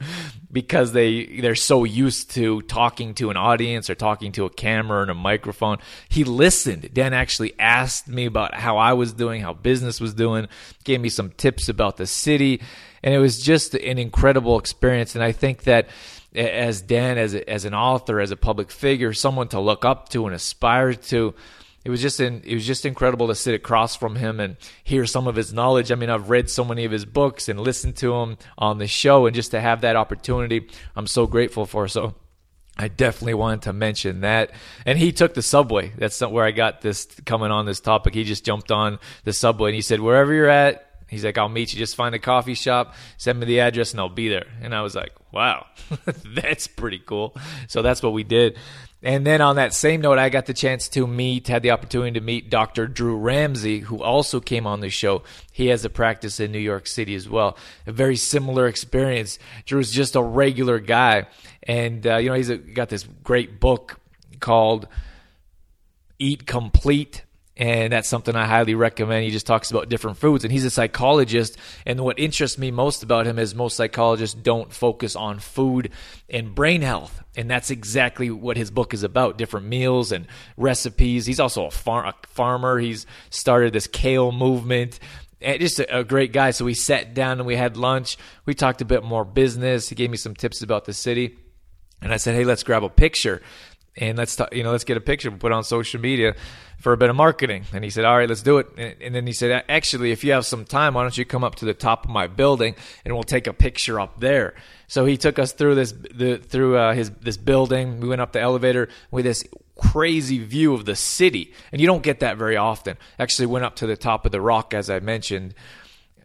because 0.50 0.92
they 0.92 1.40
they're 1.40 1.54
so 1.54 1.84
used 1.84 2.30
to 2.32 2.62
talking 2.62 3.14
to 3.14 3.30
an 3.30 3.36
audience 3.36 3.90
or 3.90 3.94
talking 3.94 4.32
to 4.32 4.44
a 4.44 4.50
camera 4.50 5.02
and 5.02 5.10
a 5.10 5.14
microphone. 5.14 5.78
He 6.08 6.24
listened. 6.24 6.90
Dan 6.92 7.12
actually 7.12 7.58
asked 7.58 8.08
me 8.08 8.26
about 8.26 8.54
how 8.54 8.78
I 8.78 8.92
was 8.94 9.12
doing, 9.12 9.42
how 9.42 9.54
business 9.54 10.00
was 10.00 10.14
doing, 10.14 10.48
gave 10.84 11.00
me 11.00 11.08
some 11.08 11.30
tips 11.30 11.68
about 11.68 11.96
the 11.96 12.06
city, 12.06 12.62
and 13.02 13.14
it 13.14 13.18
was 13.18 13.42
just 13.42 13.74
an 13.74 13.98
incredible 13.98 14.58
experience. 14.58 15.14
And 15.14 15.24
I 15.24 15.32
think 15.32 15.64
that 15.64 15.88
as 16.34 16.80
Dan, 16.80 17.18
as 17.18 17.34
as 17.34 17.64
an 17.64 17.74
author, 17.74 18.20
as 18.20 18.30
a 18.30 18.36
public 18.36 18.70
figure, 18.70 19.12
someone 19.12 19.48
to 19.48 19.60
look 19.60 19.84
up 19.84 20.08
to 20.10 20.26
and 20.26 20.34
aspire 20.34 20.94
to. 20.94 21.34
It 21.84 21.90
was 21.90 22.00
just 22.00 22.20
in, 22.20 22.42
it 22.44 22.54
was 22.54 22.64
just 22.64 22.86
incredible 22.86 23.26
to 23.26 23.34
sit 23.34 23.56
across 23.56 23.96
from 23.96 24.14
him 24.14 24.38
and 24.38 24.56
hear 24.84 25.04
some 25.04 25.26
of 25.26 25.34
his 25.34 25.52
knowledge. 25.52 25.90
I 25.90 25.96
mean, 25.96 26.10
I've 26.10 26.30
read 26.30 26.48
so 26.48 26.64
many 26.64 26.84
of 26.84 26.92
his 26.92 27.04
books 27.04 27.48
and 27.48 27.58
listened 27.58 27.96
to 27.96 28.14
him 28.14 28.38
on 28.56 28.78
the 28.78 28.86
show, 28.86 29.26
and 29.26 29.34
just 29.34 29.50
to 29.50 29.60
have 29.60 29.80
that 29.80 29.96
opportunity, 29.96 30.68
I'm 30.94 31.08
so 31.08 31.26
grateful 31.26 31.66
for. 31.66 31.88
So 31.88 32.14
I 32.78 32.88
definitely 32.88 33.34
wanted 33.34 33.62
to 33.62 33.72
mention 33.72 34.20
that. 34.20 34.52
And 34.86 34.98
he 34.98 35.12
took 35.12 35.34
the 35.34 35.42
subway. 35.42 35.92
That's 35.96 36.20
where 36.20 36.44
I 36.44 36.52
got 36.52 36.80
this 36.80 37.06
coming 37.26 37.50
on 37.50 37.66
this 37.66 37.80
topic. 37.80 38.14
He 38.14 38.24
just 38.24 38.44
jumped 38.44 38.70
on 38.70 38.98
the 39.24 39.32
subway 39.32 39.70
and 39.70 39.74
he 39.74 39.82
said, 39.82 40.00
Wherever 40.00 40.32
you're 40.32 40.48
at, 40.48 40.88
He's 41.12 41.26
like, 41.26 41.36
I'll 41.36 41.50
meet 41.50 41.74
you. 41.74 41.78
Just 41.78 41.94
find 41.94 42.14
a 42.14 42.18
coffee 42.18 42.54
shop, 42.54 42.94
send 43.18 43.38
me 43.38 43.44
the 43.44 43.60
address, 43.60 43.90
and 43.90 44.00
I'll 44.00 44.08
be 44.08 44.30
there. 44.30 44.46
And 44.62 44.74
I 44.74 44.80
was 44.80 44.94
like, 44.94 45.12
wow, 45.30 45.66
that's 46.34 46.66
pretty 46.66 47.00
cool. 47.00 47.36
So 47.68 47.82
that's 47.82 48.02
what 48.02 48.14
we 48.14 48.24
did. 48.24 48.56
And 49.02 49.26
then 49.26 49.42
on 49.42 49.56
that 49.56 49.74
same 49.74 50.00
note, 50.00 50.18
I 50.18 50.30
got 50.30 50.46
the 50.46 50.54
chance 50.54 50.88
to 50.90 51.06
meet, 51.06 51.48
had 51.48 51.62
the 51.62 51.72
opportunity 51.72 52.18
to 52.18 52.24
meet 52.24 52.48
Dr. 52.48 52.86
Drew 52.86 53.18
Ramsey, 53.18 53.80
who 53.80 54.02
also 54.02 54.40
came 54.40 54.66
on 54.66 54.80
the 54.80 54.88
show. 54.88 55.22
He 55.52 55.66
has 55.66 55.84
a 55.84 55.90
practice 55.90 56.40
in 56.40 56.50
New 56.50 56.58
York 56.58 56.86
City 56.86 57.14
as 57.14 57.28
well. 57.28 57.58
A 57.86 57.92
very 57.92 58.16
similar 58.16 58.66
experience. 58.66 59.38
Drew's 59.66 59.90
just 59.90 60.16
a 60.16 60.22
regular 60.22 60.78
guy. 60.78 61.26
And, 61.64 62.06
uh, 62.06 62.16
you 62.16 62.30
know, 62.30 62.36
he's 62.36 62.48
a, 62.48 62.56
got 62.56 62.88
this 62.88 63.02
great 63.22 63.60
book 63.60 64.00
called 64.40 64.88
Eat 66.18 66.46
Complete 66.46 67.22
and 67.62 67.92
that's 67.92 68.08
something 68.08 68.34
I 68.34 68.44
highly 68.44 68.74
recommend. 68.74 69.22
He 69.22 69.30
just 69.30 69.46
talks 69.46 69.70
about 69.70 69.88
different 69.88 70.18
foods, 70.18 70.42
and 70.42 70.52
he's 70.52 70.64
a 70.64 70.70
psychologist. 70.70 71.56
And 71.86 72.00
what 72.00 72.18
interests 72.18 72.58
me 72.58 72.72
most 72.72 73.04
about 73.04 73.24
him 73.24 73.38
is 73.38 73.54
most 73.54 73.76
psychologists 73.76 74.34
don't 74.34 74.72
focus 74.72 75.14
on 75.14 75.38
food 75.38 75.90
and 76.28 76.56
brain 76.56 76.82
health, 76.82 77.22
and 77.36 77.48
that's 77.48 77.70
exactly 77.70 78.30
what 78.30 78.56
his 78.56 78.72
book 78.72 78.92
is 78.92 79.04
about: 79.04 79.38
different 79.38 79.66
meals 79.66 80.10
and 80.10 80.26
recipes. 80.56 81.24
He's 81.24 81.38
also 81.38 81.66
a, 81.66 81.70
far- 81.70 82.04
a 82.04 82.14
farmer. 82.26 82.80
He's 82.80 83.06
started 83.30 83.72
this 83.72 83.86
kale 83.86 84.32
movement. 84.32 84.98
And 85.40 85.60
just 85.60 85.78
a, 85.78 85.98
a 85.98 86.04
great 86.04 86.32
guy. 86.32 86.50
So 86.50 86.64
we 86.64 86.74
sat 86.74 87.14
down 87.14 87.38
and 87.38 87.46
we 87.46 87.54
had 87.54 87.76
lunch. 87.76 88.16
We 88.44 88.54
talked 88.54 88.80
a 88.80 88.84
bit 88.84 89.04
more 89.04 89.24
business. 89.24 89.88
He 89.88 89.94
gave 89.94 90.10
me 90.10 90.16
some 90.16 90.34
tips 90.34 90.62
about 90.62 90.84
the 90.84 90.92
city. 90.92 91.36
And 92.00 92.12
I 92.12 92.16
said, 92.16 92.34
"Hey, 92.34 92.44
let's 92.44 92.64
grab 92.64 92.82
a 92.82 92.88
picture." 92.88 93.40
And 93.96 94.16
let's 94.16 94.40
you 94.52 94.62
know 94.62 94.72
let's 94.72 94.84
get 94.84 94.96
a 94.96 95.00
picture 95.00 95.30
put 95.30 95.52
on 95.52 95.64
social 95.64 96.00
media 96.00 96.34
for 96.78 96.92
a 96.92 96.96
bit 96.96 97.10
of 97.10 97.16
marketing. 97.16 97.64
And 97.72 97.84
he 97.84 97.90
said 97.90 98.04
all 98.04 98.16
right 98.16 98.28
let's 98.28 98.42
do 98.42 98.58
it. 98.58 98.68
And, 98.76 98.94
and, 99.00 99.14
then 99.14 99.26
he 99.26 99.32
said 99.32 99.64
actually 99.68 100.12
if 100.12 100.24
you 100.24 100.32
have 100.32 100.46
some 100.46 100.64
time 100.64 100.94
why 100.94 101.02
don't 101.02 101.16
you 101.16 101.24
come 101.24 101.44
up 101.44 101.56
to 101.56 101.64
the 101.64 101.74
top 101.74 102.04
of 102.04 102.10
my 102.10 102.26
building 102.26 102.74
and 103.04 103.14
we'll 103.14 103.22
take 103.22 103.46
a 103.46 103.52
picture 103.52 104.00
up 104.00 104.20
there. 104.20 104.54
So 104.88 105.04
he 105.04 105.16
took 105.16 105.38
us 105.38 105.52
through 105.52 105.74
this 105.74 105.92
the, 105.92 106.38
through 106.38 106.76
uh, 106.76 106.94
his 106.94 107.10
this 107.10 107.36
building. 107.36 108.00
We 108.00 108.08
went 108.08 108.20
up 108.20 108.32
the 108.32 108.40
elevator 108.40 108.88
with 109.10 109.24
this 109.24 109.44
crazy 109.76 110.38
view 110.38 110.74
of 110.74 110.84
the 110.84 110.96
city. 110.96 111.52
And 111.70 111.80
you 111.80 111.86
don't 111.86 112.02
get 112.02 112.20
that 112.20 112.36
very 112.36 112.56
often. 112.56 112.96
Actually 113.18 113.46
went 113.46 113.64
up 113.64 113.76
to 113.76 113.86
the 113.86 113.96
top 113.96 114.24
of 114.26 114.32
the 114.32 114.40
rock 114.40 114.74
as 114.74 114.88
i 114.88 115.00
mentioned 115.00 115.54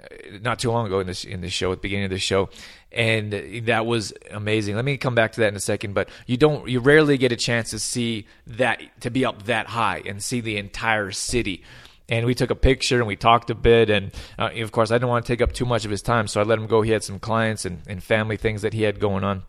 uh, 0.01 0.37
not 0.41 0.59
too 0.59 0.71
long 0.71 0.85
ago 0.87 0.99
in 0.99 1.07
this 1.07 1.23
in 1.23 1.41
the 1.41 1.49
show 1.49 1.71
at 1.71 1.79
the 1.79 1.81
beginning 1.81 2.05
of 2.05 2.11
the 2.11 2.19
show 2.19 2.49
and 2.91 3.65
that 3.65 3.85
was 3.85 4.13
amazing. 4.31 4.75
Let 4.75 4.85
me 4.85 4.97
come 4.97 5.15
back 5.15 5.33
to 5.33 5.41
that 5.41 5.49
in 5.49 5.55
a 5.55 5.59
second, 5.59 5.93
but 5.93 6.09
you 6.25 6.37
don't 6.37 6.67
you 6.67 6.79
rarely 6.79 7.17
get 7.17 7.31
a 7.31 7.35
chance 7.35 7.71
to 7.71 7.79
see 7.79 8.27
that 8.45 8.81
to 9.01 9.09
be 9.09 9.25
up 9.25 9.43
that 9.43 9.67
high 9.67 10.01
and 10.05 10.23
see 10.23 10.41
the 10.41 10.57
entire 10.57 11.11
city. 11.11 11.63
And 12.09 12.25
we 12.25 12.33
took 12.33 12.49
a 12.49 12.55
picture 12.55 12.99
and 12.99 13.07
we 13.07 13.17
talked 13.17 13.49
a 13.49 13.55
bit, 13.55 13.89
and 13.89 14.13
uh, 14.39 14.49
of 14.55 14.71
course 14.71 14.91
I 14.91 14.95
didn't 14.95 15.09
want 15.09 15.25
to 15.25 15.31
take 15.33 15.41
up 15.41 15.51
too 15.51 15.65
much 15.65 15.83
of 15.83 15.91
his 15.91 16.01
time, 16.01 16.27
so 16.27 16.39
I 16.39 16.43
let 16.43 16.57
him 16.57 16.67
go. 16.67 16.81
He 16.81 16.91
had 16.91 17.03
some 17.03 17.19
clients 17.19 17.65
and, 17.65 17.81
and 17.87 18.01
family 18.01 18.37
things 18.37 18.61
that 18.61 18.73
he 18.73 18.83
had 18.83 18.99
going 18.99 19.25
on. 19.25 19.43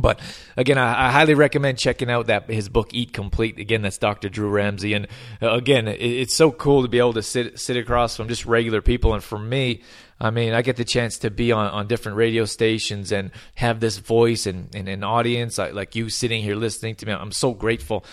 But 0.00 0.20
again, 0.56 0.78
I, 0.78 1.08
I, 1.08 1.12
highly 1.12 1.34
recommend 1.34 1.78
checking 1.78 2.10
out 2.10 2.26
that 2.26 2.48
his 2.50 2.68
book 2.68 2.92
"Eat 2.92 3.12
Complete." 3.12 3.58
Again, 3.58 3.82
that's 3.82 3.98
Dr. 3.98 4.28
Drew 4.28 4.48
Ramsey, 4.48 4.94
and 4.94 5.06
uh, 5.42 5.52
again, 5.52 5.88
it, 5.88 6.00
it's 6.00 6.34
so 6.34 6.50
cool 6.50 6.82
to 6.82 6.88
be 6.88 6.98
able 6.98 7.14
to 7.14 7.22
sit 7.22 7.58
sit 7.58 7.76
across 7.76 8.16
from 8.16 8.28
just 8.28 8.46
regular 8.46 8.82
people. 8.82 9.14
And 9.14 9.22
for 9.22 9.38
me, 9.38 9.82
I 10.20 10.30
mean, 10.30 10.54
I 10.54 10.62
get 10.62 10.76
the 10.76 10.84
chance 10.84 11.18
to 11.18 11.30
be 11.30 11.52
on, 11.52 11.66
on 11.66 11.86
different 11.86 12.16
radio 12.16 12.44
stations 12.44 13.12
and 13.12 13.30
have 13.56 13.80
this 13.80 13.98
voice 13.98 14.46
and, 14.46 14.74
and 14.74 14.88
an 14.88 15.02
audience 15.02 15.58
like, 15.58 15.74
like 15.74 15.96
you 15.96 16.08
sitting 16.08 16.42
here 16.42 16.54
listening 16.54 16.94
to 16.96 17.06
me. 17.06 17.12
I'm 17.12 17.32
so 17.32 17.52
grateful. 17.52 18.04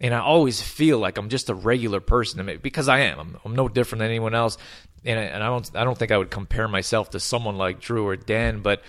And 0.00 0.14
I 0.14 0.20
always 0.20 0.62
feel 0.62 0.98
like 0.98 1.18
I'm 1.18 1.28
just 1.28 1.50
a 1.50 1.54
regular 1.54 2.00
person 2.00 2.48
I 2.48 2.56
because 2.56 2.88
I 2.88 3.00
am. 3.00 3.18
I'm, 3.18 3.36
I'm, 3.44 3.56
no 3.56 3.68
different 3.68 4.00
than 4.00 4.08
anyone 4.10 4.34
else. 4.34 4.56
And 5.04 5.18
I, 5.18 5.22
and 5.24 5.42
I 5.42 5.46
don't 5.46 5.70
I 5.76 5.84
don't 5.84 5.98
think 5.98 6.12
I 6.12 6.18
would 6.18 6.30
compare 6.30 6.68
myself 6.68 7.10
to 7.10 7.20
someone 7.20 7.56
like 7.56 7.80
Drew 7.80 8.06
or 8.06 8.16
Dan, 8.16 8.60
but 8.60 8.82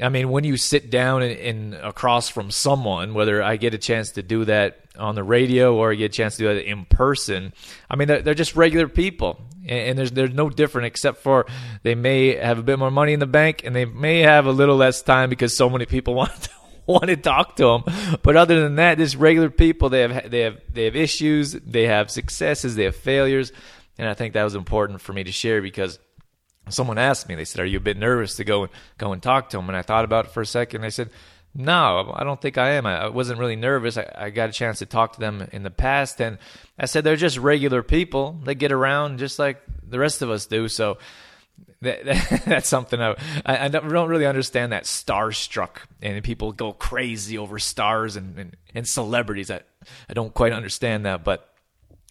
I 0.00 0.10
mean, 0.10 0.28
when 0.28 0.44
you 0.44 0.56
sit 0.56 0.90
down 0.90 1.22
and, 1.22 1.38
and, 1.38 1.74
across 1.74 2.28
from 2.28 2.50
someone, 2.50 3.14
whether 3.14 3.42
I 3.42 3.56
get 3.56 3.72
a 3.72 3.78
chance 3.78 4.10
to 4.12 4.22
do 4.22 4.44
that 4.44 4.80
on 4.98 5.14
the 5.14 5.24
radio 5.24 5.74
or 5.74 5.92
I 5.92 5.94
get 5.94 6.12
a 6.12 6.14
chance 6.14 6.36
to 6.36 6.42
do 6.42 6.54
that 6.54 6.68
in 6.68 6.84
person, 6.84 7.54
I 7.88 7.96
mean, 7.96 8.06
they're, 8.06 8.20
they're 8.20 8.34
just 8.34 8.56
regular 8.56 8.88
people, 8.88 9.40
and, 9.62 9.90
and, 9.90 9.98
there's 9.98 10.10
there's 10.12 10.34
no 10.34 10.50
different 10.50 10.86
except 10.86 11.22
for 11.22 11.46
they 11.82 11.94
may 11.94 12.36
have 12.36 12.58
a 12.58 12.62
bit 12.62 12.78
more 12.78 12.90
money 12.90 13.14
in 13.14 13.20
the 13.20 13.26
bank 13.26 13.62
and 13.64 13.74
they 13.74 13.86
may 13.86 14.20
have 14.20 14.46
a 14.46 14.52
little 14.52 14.76
less 14.76 15.00
time 15.00 15.30
because 15.30 15.56
so 15.56 15.70
many 15.70 15.86
people 15.86 16.14
want 16.22 16.42
to 16.42 16.50
want 16.86 17.06
to 17.06 17.16
talk 17.16 17.56
to 17.56 17.64
them. 17.64 18.18
But 18.22 18.36
other 18.36 18.60
than 18.60 18.76
that, 18.76 18.98
just 18.98 19.16
regular 19.16 19.50
people. 19.50 19.88
They 19.88 20.02
have 20.02 20.30
they 20.30 20.40
have 20.40 20.60
they 20.72 20.84
have 20.84 20.96
issues, 20.96 21.52
they 21.52 21.86
have 21.86 22.10
successes, 22.10 22.76
they 22.76 22.84
have 22.84 22.96
failures, 22.96 23.52
and 23.98 24.08
I 24.08 24.14
think 24.14 24.34
that 24.34 24.44
was 24.44 24.54
important 24.54 25.00
for 25.00 25.12
me 25.12 25.24
to 25.24 25.32
share 25.32 25.62
because 25.62 25.98
someone 26.68 26.98
asked 26.98 27.28
me, 27.28 27.34
they 27.34 27.44
said, 27.44 27.60
"Are 27.60 27.66
you 27.66 27.78
a 27.78 27.80
bit 27.80 27.96
nervous 27.96 28.36
to 28.36 28.44
go 28.44 28.64
and 28.64 28.72
go 28.98 29.12
and 29.12 29.22
talk 29.22 29.50
to 29.50 29.58
him?" 29.58 29.68
And 29.68 29.76
I 29.76 29.82
thought 29.82 30.04
about 30.04 30.26
it 30.26 30.30
for 30.30 30.40
a 30.40 30.46
second. 30.46 30.84
I 30.84 30.88
said, 30.88 31.10
"No, 31.54 32.12
I 32.14 32.24
don't 32.24 32.40
think 32.40 32.58
I 32.58 32.70
am. 32.70 32.86
I, 32.86 33.08
wasn't 33.08 33.38
really 33.38 33.56
nervous. 33.56 33.96
I, 33.96 34.10
I, 34.16 34.30
got 34.30 34.48
a 34.48 34.52
chance 34.52 34.78
to 34.80 34.86
talk 34.86 35.14
to 35.14 35.20
them 35.20 35.48
in 35.52 35.62
the 35.62 35.70
past, 35.70 36.20
and 36.20 36.38
I 36.78 36.86
said 36.86 37.04
they're 37.04 37.16
just 37.16 37.38
regular 37.38 37.82
people. 37.82 38.38
They 38.44 38.54
get 38.54 38.72
around 38.72 39.18
just 39.18 39.38
like 39.38 39.62
the 39.88 39.98
rest 39.98 40.22
of 40.22 40.30
us 40.30 40.46
do. 40.46 40.68
So." 40.68 40.98
That, 41.82 42.04
that, 42.06 42.42
that's 42.46 42.68
something 42.68 43.00
I, 43.00 43.16
I, 43.44 43.68
don't 43.68 44.08
really 44.08 44.24
understand 44.24 44.72
that 44.72 44.84
starstruck 44.84 45.80
and 46.00 46.24
people 46.24 46.52
go 46.52 46.72
crazy 46.72 47.36
over 47.36 47.58
stars 47.58 48.16
and, 48.16 48.38
and, 48.38 48.56
and 48.74 48.88
celebrities. 48.88 49.50
I, 49.50 49.60
I 50.08 50.14
don't 50.14 50.32
quite 50.32 50.52
understand 50.52 51.04
that, 51.04 51.22
but 51.22 51.55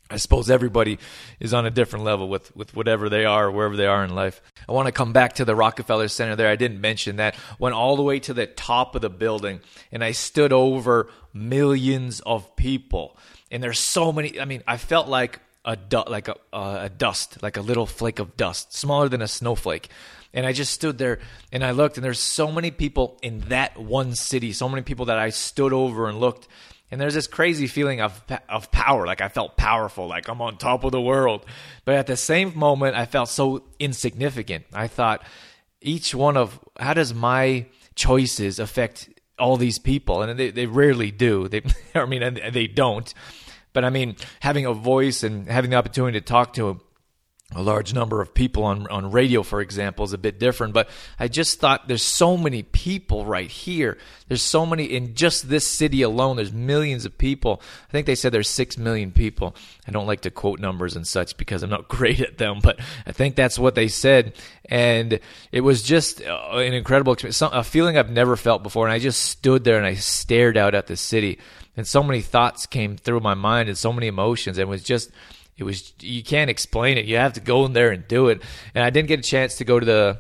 I 0.10 0.18
suppose 0.18 0.52
everybody 0.52 1.00
is 1.40 1.54
on 1.54 1.66
a 1.66 1.72
different 1.72 2.06
level 2.06 2.30
with, 2.30 2.56
with 2.56 2.76
whatever 2.76 3.10
they 3.10 3.26
are, 3.26 3.50
wherever 3.50 3.76
they 3.76 3.88
are 3.88 4.04
in 4.04 4.14
life. 4.14 4.40
I 4.70 4.72
want 4.72 4.86
to 4.86 4.92
come 4.92 5.14
back 5.14 5.34
to 5.34 5.46
the 5.46 5.56
Rockefeller 5.56 6.08
Center 6.08 6.36
there. 6.36 6.48
I 6.48 6.56
didn't 6.56 6.80
mention 6.80 7.16
that. 7.16 7.36
Went 7.58 7.74
all 7.74 7.96
the 7.96 8.04
way 8.04 8.20
to 8.20 8.34
the 8.34 8.46
top 8.46 8.94
of 8.94 9.02
the 9.02 9.10
building 9.10 9.62
and 9.92 10.04
I 10.04 10.12
stood 10.12 10.54
over 10.54 11.10
millions 11.34 12.20
of 12.20 12.56
people. 12.56 13.18
And 13.50 13.64
there's 13.64 13.80
so 13.80 14.12
many. 14.12 14.40
I 14.40 14.46
mean, 14.46 14.62
I 14.68 14.78
felt 14.78 15.08
like 15.08 15.40
a 15.64 15.76
du- 15.76 16.04
like 16.08 16.28
a, 16.28 16.36
uh, 16.54 16.82
a 16.84 16.90
dust, 16.90 17.42
like 17.42 17.58
a 17.58 17.62
little 17.62 17.88
flake 17.88 18.20
of 18.20 18.38
dust, 18.38 18.76
smaller 18.76 19.10
than 19.10 19.22
a 19.22 19.28
snowflake. 19.28 19.90
And 20.34 20.46
I 20.46 20.52
just 20.52 20.74
stood 20.74 20.98
there 20.98 21.20
and 21.52 21.64
I 21.64 21.72
looked, 21.72 21.98
and 21.98 22.04
there's 22.04 22.20
so 22.20 22.52
many 22.52 22.70
people 22.70 23.18
in 23.24 23.40
that 23.50 23.80
one 23.80 24.14
city, 24.14 24.54
so 24.54 24.70
many 24.70 24.84
people 24.84 25.06
that 25.06 25.18
I 25.18 25.30
stood 25.30 25.74
over 25.74 26.08
and 26.08 26.20
looked 26.20 26.48
and 26.92 27.02
there's 27.02 27.14
this 27.14 27.28
crazy 27.28 27.68
feeling 27.68 28.02
of 28.02 28.24
of 28.48 28.72
power 28.72 29.06
like 29.06 29.22
i 29.22 29.28
felt 29.28 29.58
powerful 29.58 30.08
like 30.08 30.28
i'm 30.28 30.42
on 30.42 30.58
top 30.58 30.84
of 30.84 30.92
the 30.92 31.02
world. 31.02 31.46
But 31.84 31.96
at 31.96 32.08
the 32.08 32.18
same 32.18 32.58
moment 32.58 32.96
i 32.96 33.06
felt 33.06 33.30
so 33.30 33.64
insignificant. 33.80 34.66
I 34.74 34.88
thought 34.88 35.24
each 35.82 36.16
one 36.16 36.38
of 36.38 36.60
how 36.80 36.94
does 36.94 37.14
my 37.14 37.68
choices 37.96 38.60
affect 38.60 39.10
all 39.38 39.58
these 39.58 39.80
people? 39.80 40.22
And 40.22 40.40
they, 40.40 40.52
they 40.52 40.66
rarely 40.66 41.12
do. 41.12 41.48
They 41.50 41.62
i 41.94 42.06
mean 42.06 42.40
they 42.52 42.68
don't. 42.68 43.14
But 43.74 43.84
i 43.84 43.90
mean 43.90 44.16
having 44.40 44.66
a 44.66 44.74
voice 44.74 45.24
and 45.24 45.48
having 45.48 45.72
the 45.72 45.78
opportunity 45.78 46.20
to 46.20 46.26
talk 46.26 46.54
to 46.54 46.80
a 47.54 47.62
large 47.62 47.94
number 47.94 48.22
of 48.22 48.34
people 48.34 48.64
on 48.64 48.88
on 48.88 49.12
radio, 49.12 49.44
for 49.44 49.62
example, 49.62 50.04
is 50.04 50.14
a 50.14 50.18
bit 50.18 50.40
different. 50.40 50.74
But 50.74 50.90
I 51.20 51.28
just 51.28 51.60
thought 51.60 51.88
there's 51.88 52.02
so 52.02 52.38
many 52.38 52.64
people 52.64 53.24
right 53.24 53.50
here. 53.50 54.00
There's 54.28 54.42
so 54.42 54.66
many 54.66 54.86
in 54.86 55.14
just 55.14 55.48
this 55.48 55.68
city 55.68 56.02
alone. 56.02 56.38
There's 56.38 56.52
millions 56.52 57.06
of 57.06 57.18
people. 57.20 57.62
I 57.88 57.92
think 57.92 58.08
they 58.08 58.16
said 58.16 58.32
there's 58.32 58.50
six 58.50 58.80
million 58.80 59.12
people. 59.12 59.56
I 59.88 59.92
don't 59.92 60.08
like 60.08 60.22
to 60.22 60.32
quote 60.32 60.60
numbers 60.60 60.96
and 60.96 61.06
such 61.06 61.38
because 61.38 61.62
I'm 61.62 61.70
not 61.70 61.88
great 61.88 62.20
at 62.20 62.40
them, 62.40 62.60
but 62.64 62.80
I 63.06 63.12
think 63.12 63.36
that's 63.36 63.60
what 63.60 63.76
they 63.76 63.90
said. 63.90 64.34
And 64.66 65.20
it 65.52 65.62
was 65.62 65.84
just 65.84 66.24
uh, 66.24 66.50
an 66.54 66.74
incredible 66.74 67.14
experience, 67.14 67.42
a 67.42 67.64
feeling 67.64 67.96
I've 67.96 68.10
never 68.10 68.36
felt 68.36 68.64
before. 68.64 68.88
And 68.88 68.94
I 68.94 69.00
just 69.00 69.22
stood 69.22 69.64
there 69.64 69.78
and 69.78 69.86
I 69.86 69.94
stared 69.94 70.58
out 70.58 70.74
at 70.74 70.88
the 70.88 70.98
city, 70.98 71.38
and 71.78 71.86
so 71.86 72.02
many 72.02 72.22
thoughts 72.22 72.66
came 72.66 72.98
through 72.98 73.20
my 73.20 73.36
mind 73.36 73.70
and 73.70 73.78
so 73.78 73.94
many 73.94 74.08
emotions. 74.08 74.58
And 74.58 74.64
it 74.64 74.70
was 74.70 74.84
just 74.84 75.12
it 75.58 75.64
was 75.64 75.94
you 76.00 76.24
can't 76.24 76.50
explain 76.50 76.98
it. 76.98 77.06
You 77.06 77.18
have 77.18 77.34
to 77.34 77.40
go 77.40 77.66
in 77.66 77.74
there 77.74 77.92
and 77.92 78.08
do 78.08 78.28
it. 78.28 78.42
And 78.74 78.84
I 78.84 78.90
didn't 78.90 79.08
get 79.08 79.20
a 79.20 79.24
chance 79.24 79.56
to 79.58 79.66
go 79.66 79.80
to 79.80 79.86
the 79.86 80.20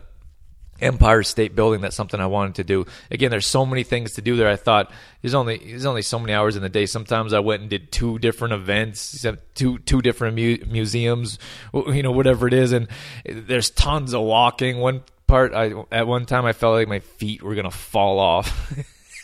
Empire 0.82 1.24
State 1.24 1.56
Building. 1.56 1.82
That's 1.82 1.96
something 1.96 2.20
I 2.20 2.27
wanted 2.27 2.56
to 2.56 2.63
do. 2.63 2.86
Again, 3.10 3.32
there's 3.32 3.48
so 3.48 3.65
many 3.65 3.84
things 3.84 4.13
to 4.13 4.22
do 4.22 4.36
there. 4.36 4.50
I 4.50 4.56
thought 4.56 4.92
there's 5.22 5.34
only 5.34 5.58
there's 5.58 5.86
only 5.86 6.01
so 6.01 6.20
many 6.20 6.34
hours 6.34 6.56
in 6.56 6.63
the 6.63 6.70
day. 6.70 6.86
Sometimes 6.86 7.34
I 7.34 7.39
went 7.39 7.62
and 7.62 7.70
did 7.70 7.92
two 7.92 8.20
different 8.20 8.54
events, 8.54 9.25
two 9.56 9.80
two 9.80 10.01
different 10.01 10.36
mu- 10.36 10.58
museums, 10.68 11.39
you 11.74 12.04
know, 12.04 12.12
whatever 12.12 12.48
it 12.48 12.54
is. 12.54 12.72
And 12.72 12.88
there's 13.25 13.70
tons 13.70 14.13
of 14.13 14.22
walking. 14.22 14.80
One 14.80 15.04
part, 15.27 15.54
I 15.54 15.74
at 15.92 16.08
one 16.08 16.25
time 16.25 16.46
I 16.46 16.54
felt 16.54 16.75
like 16.75 16.88
my 16.88 17.00
feet 17.00 17.42
were 17.42 17.56
gonna 17.56 17.72
fall 17.72 18.20
off. 18.20 18.74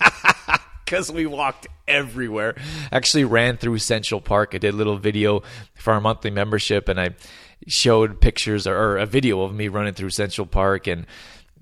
because 0.91 1.09
we 1.09 1.25
walked 1.25 1.67
everywhere. 1.87 2.53
Actually, 2.91 3.23
ran 3.23 3.55
through 3.55 3.77
Central 3.77 4.19
Park. 4.19 4.51
I 4.53 4.57
did 4.57 4.73
a 4.73 4.77
little 4.77 4.97
video 4.97 5.41
for 5.73 5.93
our 5.93 6.01
monthly 6.01 6.31
membership, 6.31 6.89
and 6.89 6.99
I 6.99 7.11
showed 7.65 8.19
pictures 8.19 8.67
or, 8.67 8.75
or 8.75 8.97
a 8.97 9.05
video 9.05 9.41
of 9.43 9.55
me 9.55 9.69
running 9.69 9.93
through 9.93 10.09
Central 10.09 10.45
Park, 10.45 10.87
and 10.87 11.07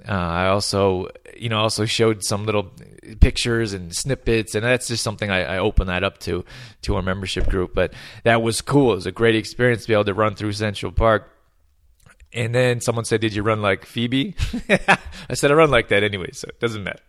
uh, 0.07 0.13
I 0.13 0.47
also, 0.47 1.09
you 1.37 1.47
know, 1.47 1.59
also 1.59 1.85
showed 1.85 2.23
some 2.23 2.47
little 2.47 2.71
pictures 3.19 3.71
and 3.71 3.95
snippets, 3.95 4.55
and 4.55 4.65
that's 4.65 4.87
just 4.87 5.03
something 5.03 5.29
I, 5.29 5.43
I 5.43 5.57
open 5.59 5.85
that 5.87 6.03
up 6.03 6.17
to 6.21 6.43
to 6.83 6.95
our 6.95 7.03
membership 7.03 7.47
group. 7.47 7.75
But 7.75 7.93
that 8.23 8.41
was 8.41 8.61
cool. 8.61 8.93
It 8.93 8.95
was 8.95 9.05
a 9.05 9.11
great 9.11 9.35
experience 9.35 9.83
to 9.83 9.89
be 9.89 9.93
able 9.93 10.05
to 10.05 10.15
run 10.15 10.33
through 10.33 10.53
Central 10.53 10.91
Park. 10.91 11.38
And 12.31 12.53
then 12.53 12.79
someone 12.79 13.05
said, 13.05 13.21
"Did 13.21 13.33
you 13.33 13.41
run 13.41 13.63
like 13.63 13.85
Phoebe?" 13.85 14.35
I 14.69 15.33
said, 15.33 15.49
"I 15.49 15.55
run 15.55 15.71
like 15.71 15.87
that 15.87 16.03
anyway, 16.03 16.29
so 16.31 16.47
it 16.47 16.59
doesn't 16.59 16.83
matter." 16.83 17.01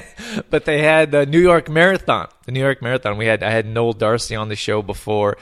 but 0.50 0.64
they 0.64 0.80
had 0.80 1.10
the 1.10 1.26
New 1.26 1.40
York 1.40 1.68
Marathon. 1.68 2.28
The 2.46 2.52
New 2.52 2.60
York 2.60 2.80
Marathon. 2.80 3.18
We 3.18 3.26
had 3.26 3.42
I 3.42 3.50
had 3.50 3.66
Noel 3.66 3.92
Darcy 3.92 4.34
on 4.34 4.48
the 4.48 4.56
show 4.56 4.80
before. 4.80 5.36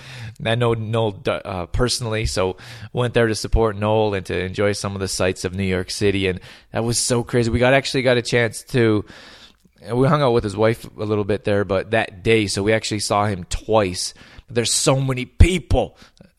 I 0.45 0.57
know 0.57 0.75
Noel 0.75 1.23
uh, 1.27 1.67
personally, 1.67 2.27
so 2.27 2.57
went 2.93 3.15
there 3.15 3.29
to 3.29 3.37
support 3.37 3.77
Noel 3.77 4.15
and 4.15 4.27
to 4.27 4.37
enjoy 4.37 4.73
some 4.73 4.95
of 4.95 5.01
the 5.01 5.09
sights 5.09 5.45
of 5.45 5.55
New 5.55 5.63
York 5.63 5.93
City, 5.93 6.27
and 6.27 6.41
that 6.73 6.83
was 6.83 6.99
so 6.99 7.23
crazy. 7.23 7.51
We 7.51 7.61
got 7.61 7.73
actually 7.73 8.03
got 8.03 8.17
a 8.17 8.23
chance 8.23 8.65
to. 8.65 9.05
We 9.93 10.09
hung 10.09 10.23
out 10.23 10.33
with 10.33 10.45
his 10.45 10.57
wife 10.57 10.85
a 10.85 11.05
little 11.05 11.25
bit 11.25 11.45
there, 11.45 11.65
but 11.65 11.93
that 11.93 12.25
day, 12.25 12.49
so 12.49 12.65
we 12.65 12.73
actually 12.73 12.99
saw 12.99 13.27
him 13.27 13.45
twice. 13.45 14.13
There's 14.51 14.75
so 14.75 15.01
many 15.01 15.25
people. 15.25 15.97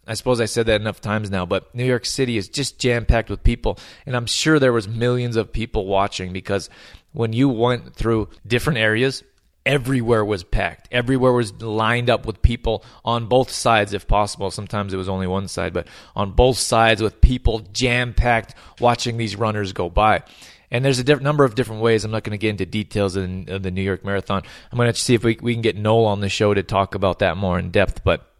I 0.07 0.15
suppose 0.15 0.41
I 0.41 0.45
said 0.45 0.65
that 0.65 0.81
enough 0.81 0.99
times 0.99 1.29
now, 1.29 1.45
but 1.45 1.73
New 1.75 1.85
York 1.85 2.05
City 2.05 2.37
is 2.37 2.49
just 2.49 2.79
jam 2.79 3.05
packed 3.05 3.29
with 3.29 3.43
people, 3.43 3.77
and 4.05 4.15
I'm 4.15 4.25
sure 4.25 4.59
there 4.59 4.73
was 4.73 4.87
millions 4.87 5.35
of 5.35 5.53
people 5.53 5.85
watching 5.85 6.33
because 6.33 6.69
when 7.13 7.33
you 7.33 7.49
went 7.49 7.95
through 7.95 8.29
different 8.45 8.79
areas, 8.79 9.23
everywhere 9.65 10.25
was 10.25 10.43
packed. 10.43 10.87
Everywhere 10.91 11.33
was 11.33 11.61
lined 11.61 12.09
up 12.09 12.25
with 12.25 12.41
people 12.41 12.83
on 13.05 13.27
both 13.27 13.51
sides, 13.51 13.93
if 13.93 14.07
possible. 14.07 14.49
Sometimes 14.51 14.93
it 14.93 14.97
was 14.97 15.09
only 15.09 15.27
one 15.27 15.47
side, 15.47 15.73
but 15.73 15.87
on 16.15 16.31
both 16.31 16.57
sides 16.57 17.01
with 17.01 17.21
people 17.21 17.59
jam 17.71 18.13
packed 18.13 18.55
watching 18.79 19.17
these 19.17 19.35
runners 19.35 19.73
go 19.73 19.89
by. 19.89 20.23
And 20.71 20.85
there's 20.85 20.99
a 20.99 21.03
diff- 21.03 21.21
number 21.21 21.43
of 21.43 21.53
different 21.53 21.81
ways. 21.81 22.05
I'm 22.05 22.11
not 22.11 22.23
going 22.23 22.31
to 22.31 22.37
get 22.37 22.51
into 22.51 22.65
details 22.65 23.17
in, 23.17 23.49
of 23.49 23.61
the 23.61 23.71
New 23.71 23.81
York 23.81 24.05
Marathon. 24.05 24.41
I'm 24.71 24.77
going 24.77 24.91
to 24.91 24.97
see 24.97 25.13
if 25.13 25.23
we, 25.23 25.37
we 25.41 25.53
can 25.53 25.61
get 25.61 25.75
Noel 25.75 26.05
on 26.05 26.21
the 26.21 26.29
show 26.29 26.53
to 26.53 26.63
talk 26.63 26.95
about 26.95 27.19
that 27.19 27.35
more 27.35 27.59
in 27.59 27.71
depth. 27.71 28.03
But 28.05 28.30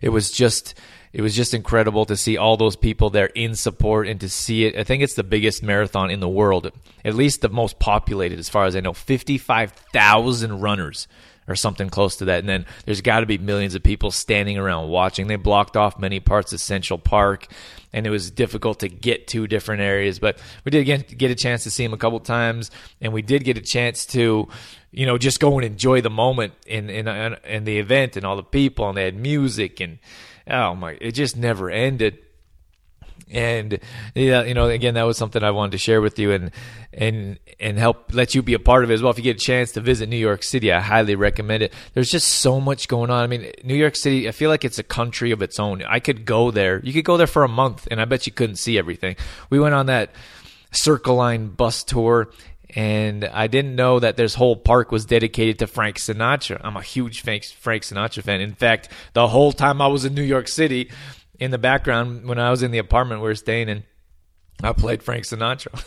it 0.00 0.10
was 0.10 0.30
just 0.30 0.74
it 1.12 1.22
was 1.22 1.36
just 1.36 1.54
incredible 1.54 2.04
to 2.06 2.16
see 2.16 2.36
all 2.36 2.56
those 2.56 2.74
people 2.74 3.08
there 3.08 3.26
in 3.26 3.54
support 3.54 4.08
and 4.08 4.18
to 4.20 4.28
see 4.28 4.64
it. 4.64 4.76
I 4.76 4.82
think 4.82 5.00
it's 5.00 5.14
the 5.14 5.22
biggest 5.22 5.62
marathon 5.62 6.10
in 6.10 6.18
the 6.18 6.28
world, 6.28 6.72
at 7.04 7.14
least 7.14 7.40
the 7.40 7.48
most 7.48 7.78
populated, 7.78 8.40
as 8.40 8.48
far 8.48 8.64
as 8.64 8.74
I 8.74 8.80
know. 8.80 8.92
55,000 8.92 10.60
runners 10.60 11.06
or 11.46 11.54
something 11.54 11.88
close 11.88 12.16
to 12.16 12.26
that. 12.26 12.40
And 12.40 12.48
then 12.48 12.66
there's 12.84 13.00
got 13.00 13.20
to 13.20 13.26
be 13.26 13.38
millions 13.38 13.74
of 13.74 13.82
people 13.82 14.10
standing 14.10 14.58
around 14.58 14.88
watching. 14.88 15.26
They 15.26 15.36
blocked 15.36 15.76
off 15.76 15.98
many 15.98 16.20
parts 16.20 16.52
of 16.52 16.60
Central 16.60 16.98
Park, 16.98 17.46
and 17.92 18.06
it 18.06 18.10
was 18.10 18.30
difficult 18.30 18.80
to 18.80 18.88
get 18.88 19.28
to 19.28 19.46
different 19.46 19.82
areas. 19.82 20.18
But 20.18 20.38
we 20.64 20.70
did 20.70 20.84
get, 20.84 21.16
get 21.16 21.30
a 21.30 21.34
chance 21.34 21.64
to 21.64 21.70
see 21.70 21.84
him 21.84 21.92
a 21.92 21.98
couple 21.98 22.18
times, 22.20 22.70
and 23.00 23.12
we 23.12 23.22
did 23.22 23.44
get 23.44 23.58
a 23.58 23.62
chance 23.62 24.06
to 24.06 24.48
you 24.94 25.06
know, 25.06 25.18
just 25.18 25.40
go 25.40 25.58
and 25.58 25.64
enjoy 25.64 26.00
the 26.00 26.10
moment 26.10 26.54
in 26.66 26.88
in 26.88 27.08
uh, 27.08 27.36
in 27.44 27.64
the 27.64 27.78
event 27.78 28.16
and 28.16 28.24
all 28.24 28.36
the 28.36 28.42
people 28.42 28.88
and 28.88 28.96
they 28.96 29.04
had 29.04 29.16
music 29.16 29.80
and 29.80 29.98
oh 30.48 30.74
my, 30.74 30.96
it 31.00 31.12
just 31.12 31.36
never 31.36 31.70
ended. 31.70 32.18
And 33.30 33.80
yeah, 34.14 34.42
you 34.44 34.54
know, 34.54 34.66
again, 34.66 34.94
that 34.94 35.04
was 35.04 35.16
something 35.16 35.42
I 35.42 35.50
wanted 35.50 35.72
to 35.72 35.78
share 35.78 36.00
with 36.00 36.18
you 36.18 36.32
and 36.32 36.50
and 36.92 37.38
and 37.58 37.78
help 37.78 38.14
let 38.14 38.34
you 38.34 38.42
be 38.42 38.54
a 38.54 38.58
part 38.58 38.84
of 38.84 38.90
it 38.90 38.94
as 38.94 39.02
well. 39.02 39.10
If 39.10 39.18
you 39.18 39.24
get 39.24 39.36
a 39.36 39.44
chance 39.44 39.72
to 39.72 39.80
visit 39.80 40.08
New 40.08 40.16
York 40.16 40.42
City, 40.42 40.70
I 40.72 40.80
highly 40.80 41.14
recommend 41.14 41.62
it. 41.62 41.72
There's 41.94 42.10
just 42.10 42.28
so 42.28 42.60
much 42.60 42.86
going 42.86 43.10
on. 43.10 43.22
I 43.22 43.26
mean, 43.26 43.50
New 43.64 43.74
York 43.74 43.96
City, 43.96 44.28
I 44.28 44.32
feel 44.32 44.50
like 44.50 44.64
it's 44.64 44.78
a 44.78 44.84
country 44.84 45.30
of 45.30 45.42
its 45.42 45.58
own. 45.58 45.82
I 45.82 46.00
could 46.00 46.24
go 46.24 46.50
there. 46.50 46.80
You 46.84 46.92
could 46.92 47.04
go 47.04 47.16
there 47.16 47.26
for 47.26 47.44
a 47.44 47.48
month, 47.48 47.88
and 47.90 48.00
I 48.00 48.04
bet 48.04 48.26
you 48.26 48.32
couldn't 48.32 48.56
see 48.56 48.78
everything. 48.78 49.16
We 49.48 49.58
went 49.58 49.74
on 49.74 49.86
that 49.86 50.10
Circle 50.72 51.16
Line 51.16 51.48
bus 51.48 51.82
tour 51.82 52.30
and 52.74 53.24
I 53.24 53.46
didn't 53.46 53.76
know 53.76 54.00
that 54.00 54.16
this 54.16 54.34
whole 54.34 54.56
park 54.56 54.90
was 54.90 55.04
dedicated 55.04 55.58
to 55.60 55.66
Frank 55.66 55.96
Sinatra. 55.98 56.60
I'm 56.62 56.76
a 56.76 56.82
huge 56.82 57.22
Frank, 57.22 57.44
Sinatra 57.44 58.22
fan. 58.22 58.40
In 58.40 58.54
fact, 58.54 58.88
the 59.12 59.28
whole 59.28 59.52
time 59.52 59.80
I 59.80 59.86
was 59.86 60.04
in 60.04 60.14
New 60.14 60.22
York 60.22 60.48
City, 60.48 60.90
in 61.38 61.50
the 61.50 61.58
background 61.58 62.26
when 62.26 62.38
I 62.38 62.50
was 62.50 62.62
in 62.62 62.70
the 62.70 62.78
apartment 62.78 63.20
we 63.20 63.28
were 63.28 63.34
staying 63.34 63.68
in, 63.68 63.84
I 64.62 64.72
played 64.72 65.02
Frank 65.02 65.24
Sinatra. 65.24 65.84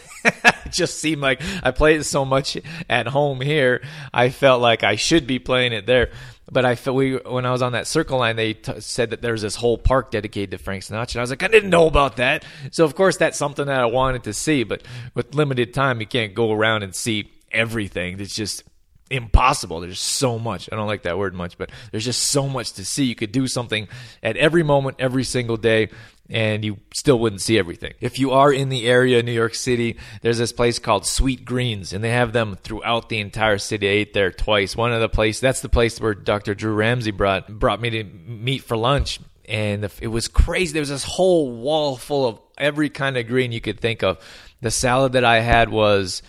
it 0.65 0.71
just 0.71 0.99
seemed 0.99 1.21
like 1.21 1.41
I 1.63 1.71
played 1.71 2.01
it 2.01 2.03
so 2.03 2.25
much 2.25 2.57
at 2.89 3.07
home 3.07 3.41
here. 3.41 3.81
I 4.13 4.29
felt 4.29 4.61
like 4.61 4.83
I 4.83 4.95
should 4.95 5.25
be 5.25 5.39
playing 5.39 5.73
it 5.73 5.85
there. 5.85 6.11
But 6.49 6.63
I 6.63 6.75
felt 6.75 6.95
we 6.95 7.15
when 7.15 7.45
I 7.45 7.51
was 7.51 7.61
on 7.61 7.73
that 7.73 7.87
circle 7.87 8.19
line, 8.19 8.37
they 8.37 8.53
t- 8.53 8.79
said 8.79 9.09
that 9.09 9.21
there's 9.21 9.41
this 9.41 9.55
whole 9.55 9.77
park 9.77 10.11
dedicated 10.11 10.51
to 10.51 10.57
Frank 10.57 10.83
Sinatra. 10.83 11.15
And 11.15 11.17
I 11.17 11.21
was 11.21 11.29
like, 11.29 11.43
I 11.43 11.49
didn't 11.49 11.69
know 11.69 11.87
about 11.87 12.17
that. 12.17 12.45
So 12.71 12.85
of 12.85 12.95
course 12.95 13.17
that's 13.17 13.37
something 13.37 13.65
that 13.65 13.81
I 13.81 13.85
wanted 13.85 14.23
to 14.23 14.33
see. 14.33 14.63
But 14.63 14.81
with 15.13 15.35
limited 15.35 15.73
time, 15.73 15.99
you 15.99 16.07
can't 16.07 16.33
go 16.33 16.53
around 16.53 16.83
and 16.83 16.95
see 16.95 17.31
everything. 17.51 18.19
It's 18.19 18.35
just 18.35 18.63
impossible. 19.09 19.79
There's 19.79 19.99
so 19.99 20.39
much. 20.39 20.69
I 20.71 20.75
don't 20.75 20.87
like 20.87 21.03
that 21.03 21.17
word 21.17 21.33
much, 21.33 21.57
but 21.57 21.71
there's 21.91 22.05
just 22.05 22.23
so 22.23 22.47
much 22.47 22.73
to 22.73 22.85
see. 22.85 23.05
You 23.05 23.15
could 23.15 23.31
do 23.31 23.47
something 23.47 23.87
at 24.21 24.37
every 24.37 24.63
moment, 24.63 24.97
every 24.99 25.23
single 25.23 25.57
day 25.57 25.89
and 26.29 26.65
you 26.65 26.77
still 26.93 27.19
wouldn't 27.19 27.41
see 27.41 27.57
everything. 27.57 27.93
If 28.01 28.19
you 28.19 28.31
are 28.31 28.51
in 28.51 28.69
the 28.69 28.87
area, 28.87 29.23
New 29.23 29.31
York 29.31 29.55
City, 29.55 29.97
there's 30.21 30.37
this 30.37 30.51
place 30.51 30.79
called 30.79 31.05
Sweet 31.05 31.45
Greens, 31.45 31.93
and 31.93 32.03
they 32.03 32.09
have 32.09 32.33
them 32.33 32.57
throughout 32.61 33.09
the 33.09 33.19
entire 33.19 33.57
city. 33.57 33.87
I 33.87 33.91
ate 33.91 34.13
there 34.13 34.31
twice. 34.31 34.75
One 34.75 34.91
of 34.91 35.01
the 35.01 35.09
place 35.09 35.39
that's 35.39 35.61
the 35.61 35.69
place 35.69 35.99
where 35.99 36.13
Dr. 36.13 36.53
Drew 36.53 36.73
Ramsey 36.73 37.11
brought 37.11 37.47
brought 37.47 37.81
me 37.81 37.89
to 37.91 38.03
meet 38.03 38.63
for 38.63 38.75
lunch, 38.75 39.19
and 39.47 39.89
it 40.01 40.07
was 40.07 40.27
crazy. 40.27 40.73
There 40.73 40.81
was 40.81 40.89
this 40.89 41.03
whole 41.03 41.51
wall 41.51 41.95
full 41.95 42.27
of 42.27 42.39
every 42.57 42.89
kind 42.89 43.17
of 43.17 43.27
green 43.27 43.51
you 43.51 43.61
could 43.61 43.79
think 43.79 44.03
of. 44.03 44.19
The 44.61 44.71
salad 44.71 45.13
that 45.13 45.23
I 45.23 45.39
had 45.39 45.69
was, 45.69 46.23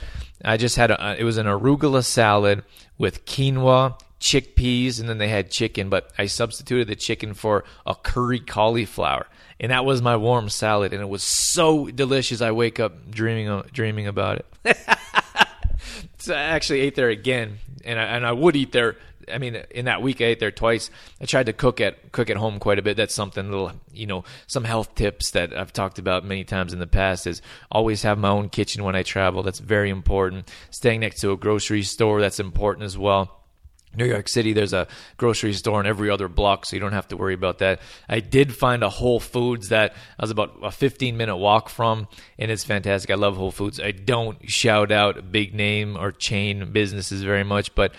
I 0.45 0.57
just 0.57 0.77
had 0.77 0.91
a, 0.91 1.05
uh, 1.05 1.17
it 1.19 1.25
was 1.25 1.37
an 1.37 1.47
arugula 1.47 2.05
salad 2.05 2.65
with 2.97 3.25
quinoa 3.27 4.01
chickpeas 4.21 4.99
and 4.99 5.09
then 5.09 5.19
they 5.19 5.29
had 5.29 5.49
chicken 5.49 5.89
but 5.89 6.11
i 6.19 6.27
substituted 6.27 6.89
the 6.89 6.97
chicken 6.97 7.35
for 7.35 7.63
a 7.87 7.95
curry 7.95 8.41
cauliflower 8.41 9.29
and 9.61 9.73
that 9.73 9.85
was 9.85 10.01
my 10.01 10.17
warm 10.17 10.49
salad, 10.49 10.93
and 10.93 11.03
it 11.03 11.09
was 11.09 11.23
so 11.23 11.87
delicious. 11.89 12.41
I 12.41 12.53
wake 12.53 12.79
up 12.79 13.11
dreaming 13.11 13.63
dreaming 13.73 14.07
about 14.07 14.45
it. 14.65 14.77
so 16.19 16.35
I 16.35 16.41
actually 16.41 16.81
ate 16.81 16.95
there 16.95 17.09
again, 17.09 17.59
and 17.85 17.99
I, 17.99 18.05
and 18.05 18.27
I 18.27 18.33
would 18.33 18.57
eat 18.57 18.73
there. 18.73 18.97
I 19.31 19.39
mean, 19.39 19.57
in 19.71 19.87
that 19.87 20.03
week, 20.03 20.21
I 20.21 20.27
ate 20.27 20.41
there 20.41 20.51
twice. 20.51 20.91
I 21.21 21.27
tried 21.27 21.47
to 21.47 21.53
cook 21.53 21.81
at 21.81 22.13
cook 22.13 22.31
at 22.31 22.37
home 22.37 22.59
quite 22.59 22.79
a 22.79 22.83
bit. 22.83 22.97
That's 22.97 23.15
something 23.15 23.51
little, 23.51 23.73
you 23.93 24.07
know, 24.07 24.25
some 24.47 24.65
health 24.65 24.95
tips 24.95 25.31
that 25.33 25.57
I've 25.57 25.73
talked 25.73 25.99
about 25.99 26.25
many 26.25 26.45
times 26.45 26.73
in 26.73 26.79
the 26.79 26.87
past. 26.87 27.27
Is 27.27 27.43
always 27.71 28.03
have 28.03 28.19
my 28.19 28.31
own 28.31 28.49
kitchen 28.49 28.85
when 28.85 28.97
I 28.97 29.03
travel. 29.03 29.43
That's 29.43 29.61
very 29.61 29.91
important. 29.91 30.51
Staying 30.71 31.01
next 31.01 31.21
to 31.21 31.33
a 31.33 31.37
grocery 31.37 31.83
store, 31.83 32.21
that's 32.21 32.41
important 32.41 32.85
as 32.85 32.97
well 32.99 33.39
New 33.95 34.05
York 34.05 34.29
City, 34.29 34.53
there's 34.53 34.73
a 34.73 34.87
grocery 35.17 35.53
store 35.53 35.81
in 35.81 35.87
every 35.87 36.11
other 36.11 36.29
block, 36.29 36.67
so 36.67 36.77
you 36.77 36.81
don't 36.81 36.93
have 36.93 37.09
to 37.09 37.17
worry 37.17 37.35
about 37.35 37.59
that. 37.59 37.81
I 38.09 38.21
did 38.21 38.55
find 38.55 38.83
a 38.83 38.89
Whole 38.89 39.21
Foods 39.21 39.71
that 39.71 39.93
I 40.19 40.23
was 40.23 40.31
about 40.31 40.59
a 40.63 40.71
15 40.71 41.17
minute 41.17 41.37
walk 41.37 41.69
from, 41.69 42.07
and 42.39 42.51
it's 42.51 42.65
fantastic. 42.65 43.11
I 43.11 43.15
love 43.15 43.37
Whole 43.37 43.51
Foods. 43.51 43.81
I 43.81 43.93
don't 43.93 44.49
shout 44.49 44.93
out 44.93 45.33
big 45.33 45.55
name 45.55 45.97
or 45.97 46.13
chain 46.13 46.71
businesses 46.73 47.23
very 47.23 47.45
much, 47.45 47.75
but 47.75 47.93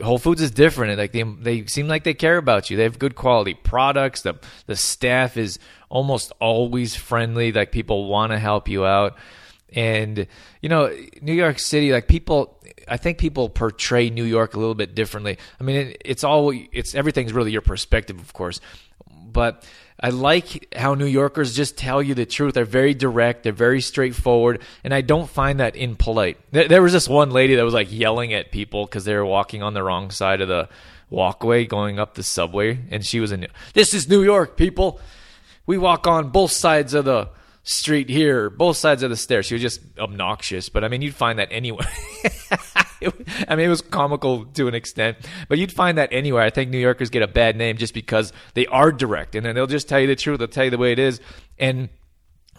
Whole 0.00 0.18
Foods 0.18 0.40
is 0.40 0.50
different. 0.50 0.96
Like 0.98 1.12
they 1.12 1.22
they 1.22 1.66
seem 1.66 1.88
like 1.88 2.04
they 2.04 2.14
care 2.14 2.36
about 2.36 2.70
you. 2.70 2.76
They 2.76 2.84
have 2.84 2.98
good 2.98 3.14
quality 3.14 3.54
products. 3.54 4.22
The 4.22 4.34
the 4.66 4.76
staff 4.76 5.36
is 5.36 5.58
almost 5.88 6.32
always 6.40 6.94
friendly. 6.94 7.52
Like 7.52 7.72
people 7.72 8.08
want 8.08 8.32
to 8.32 8.38
help 8.38 8.68
you 8.68 8.84
out. 8.86 9.16
And 9.74 10.26
you 10.60 10.68
know, 10.68 10.94
New 11.20 11.32
York 11.32 11.58
City, 11.58 11.92
like 11.92 12.08
people, 12.08 12.58
I 12.88 12.96
think 12.96 13.18
people 13.18 13.48
portray 13.48 14.10
New 14.10 14.24
York 14.24 14.54
a 14.54 14.58
little 14.58 14.74
bit 14.74 14.94
differently. 14.94 15.38
I 15.60 15.64
mean, 15.64 15.76
it, 15.88 16.02
it's 16.04 16.24
all 16.24 16.52
it's 16.72 16.94
everything's 16.94 17.32
really 17.32 17.52
your 17.52 17.62
perspective, 17.62 18.18
of 18.18 18.32
course, 18.32 18.60
but 19.10 19.66
I 20.02 20.10
like 20.10 20.74
how 20.74 20.94
New 20.94 21.06
Yorkers 21.06 21.54
just 21.54 21.78
tell 21.78 22.02
you 22.02 22.14
the 22.14 22.26
truth. 22.26 22.54
They're 22.54 22.64
very 22.64 22.92
direct, 22.92 23.44
they're 23.44 23.52
very 23.52 23.80
straightforward, 23.80 24.60
and 24.82 24.92
I 24.92 25.00
don't 25.00 25.30
find 25.30 25.60
that 25.60 25.76
impolite. 25.76 26.38
There, 26.50 26.66
there 26.66 26.82
was 26.82 26.92
this 26.92 27.08
one 27.08 27.30
lady 27.30 27.54
that 27.54 27.62
was 27.62 27.74
like 27.74 27.92
yelling 27.92 28.34
at 28.34 28.50
people 28.50 28.84
because 28.84 29.04
they 29.04 29.14
were 29.14 29.24
walking 29.24 29.62
on 29.62 29.74
the 29.74 29.82
wrong 29.82 30.10
side 30.10 30.40
of 30.40 30.48
the 30.48 30.68
walkway 31.08 31.66
going 31.66 32.00
up 32.00 32.14
the 32.14 32.24
subway, 32.24 32.80
and 32.90 33.06
she 33.06 33.20
was 33.20 33.30
in. 33.30 33.46
This 33.74 33.94
is 33.94 34.08
New 34.08 34.24
York, 34.24 34.56
people. 34.56 35.00
We 35.66 35.78
walk 35.78 36.08
on 36.08 36.30
both 36.30 36.50
sides 36.50 36.94
of 36.94 37.04
the 37.04 37.28
street 37.64 38.08
here, 38.08 38.50
both 38.50 38.76
sides 38.76 39.02
of 39.02 39.10
the 39.10 39.16
stairs. 39.16 39.46
She 39.46 39.54
was 39.54 39.62
just 39.62 39.80
obnoxious, 39.98 40.68
but 40.68 40.84
I 40.84 40.88
mean, 40.88 41.02
you'd 41.02 41.14
find 41.14 41.38
that 41.38 41.48
anywhere. 41.50 41.88
I 43.48 43.56
mean, 43.56 43.66
it 43.66 43.68
was 43.68 43.82
comical 43.82 44.46
to 44.46 44.68
an 44.68 44.74
extent, 44.74 45.18
but 45.48 45.58
you'd 45.58 45.72
find 45.72 45.98
that 45.98 46.10
anywhere. 46.12 46.42
I 46.42 46.50
think 46.50 46.70
New 46.70 46.78
Yorkers 46.78 47.10
get 47.10 47.22
a 47.22 47.28
bad 47.28 47.56
name 47.56 47.76
just 47.76 47.94
because 47.94 48.32
they 48.54 48.66
are 48.66 48.92
direct, 48.92 49.34
and 49.34 49.44
then 49.44 49.54
they'll 49.54 49.66
just 49.66 49.88
tell 49.88 50.00
you 50.00 50.06
the 50.06 50.16
truth. 50.16 50.38
They'll 50.38 50.48
tell 50.48 50.64
you 50.64 50.70
the 50.70 50.78
way 50.78 50.92
it 50.92 50.98
is, 50.98 51.20
and 51.58 51.88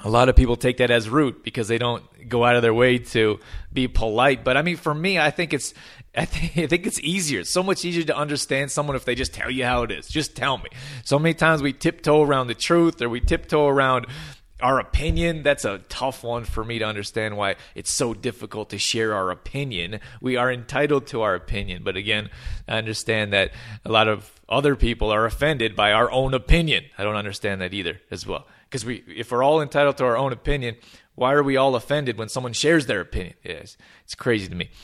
a 0.04 0.10
lot 0.10 0.28
of 0.28 0.36
people 0.36 0.56
take 0.56 0.78
that 0.78 0.92
as 0.92 1.10
rude 1.10 1.44
because 1.44 1.68
they 1.68 1.78
don't 1.78 2.04
go 2.28 2.44
out 2.44 2.56
of 2.56 2.62
their 2.62 2.74
way 2.74 2.98
to 2.98 3.40
be 3.72 3.88
polite. 3.88 4.44
But 4.44 4.58
I 4.58 4.62
mean, 4.62 4.76
for 4.76 4.94
me, 4.94 5.18
I 5.18 5.32
think 5.32 5.54
it's 5.54 5.74
I 6.16 6.26
think, 6.26 6.58
I 6.58 6.68
think 6.68 6.86
it's 6.86 7.00
easier. 7.00 7.42
It's 7.42 7.52
so 7.52 7.64
much 7.64 7.86
easier 7.86 8.04
to 8.04 8.16
understand 8.16 8.72
someone 8.72 8.96
if 8.96 9.06
they 9.06 9.16
just 9.16 9.34
tell 9.34 9.50
you 9.50 9.66
how 9.66 9.84
it 9.84 9.92
is. 9.92 10.08
Just 10.08 10.36
tell 10.36 10.58
me. 10.58 10.70
So 11.04 11.20
many 11.20 11.34
times 11.34 11.62
we 11.62 11.74
tiptoe 11.74 12.22
around 12.22 12.48
the 12.48 12.56
truth 12.56 13.02
or 13.02 13.10
we 13.10 13.20
tiptoe 13.20 13.68
around 13.68 14.08
our 14.64 14.80
opinion 14.80 15.44
that's 15.44 15.66
a 15.66 15.80
tough 15.90 16.24
one 16.24 16.46
for 16.46 16.64
me 16.64 16.80
to 16.80 16.86
understand 16.86 17.36
why 17.36 17.56
it's 17.76 17.92
so 17.92 18.14
difficult 18.14 18.70
to 18.70 18.78
share 18.78 19.14
our 19.14 19.30
opinion. 19.30 20.00
We 20.22 20.38
are 20.38 20.52
entitled 20.52 21.06
to 21.08 21.22
our 21.22 21.36
opinion 21.36 21.84
but 21.84 21.98
again 21.98 22.30
i 22.68 22.78
understand 22.78 23.34
that 23.34 23.52
a 23.86 23.92
lot 23.92 24.08
of 24.08 24.32
other 24.48 24.76
people 24.76 25.12
are 25.12 25.26
offended 25.26 25.76
by 25.76 25.92
our 25.92 26.10
own 26.12 26.34
opinion. 26.34 26.86
I 26.98 27.04
don't 27.04 27.16
understand 27.16 27.62
that 27.62 27.74
either 27.74 28.00
as 28.10 28.26
well. 28.26 28.48
Because 28.70 28.86
we 28.86 29.04
if 29.08 29.32
we're 29.32 29.44
all 29.44 29.62
entitled 29.62 29.98
to 29.98 30.06
our 30.06 30.18
own 30.18 30.32
opinion 30.32 30.78
why 31.16 31.34
are 31.34 31.44
we 31.44 31.58
all 31.58 31.76
offended 31.76 32.18
when 32.18 32.28
someone 32.28 32.54
shares 32.54 32.88
their 32.88 33.02
opinion? 33.02 33.36
Yes 33.44 33.76
it's 34.06 34.16
crazy 34.16 34.48
to 34.48 34.56
me. 34.56 34.70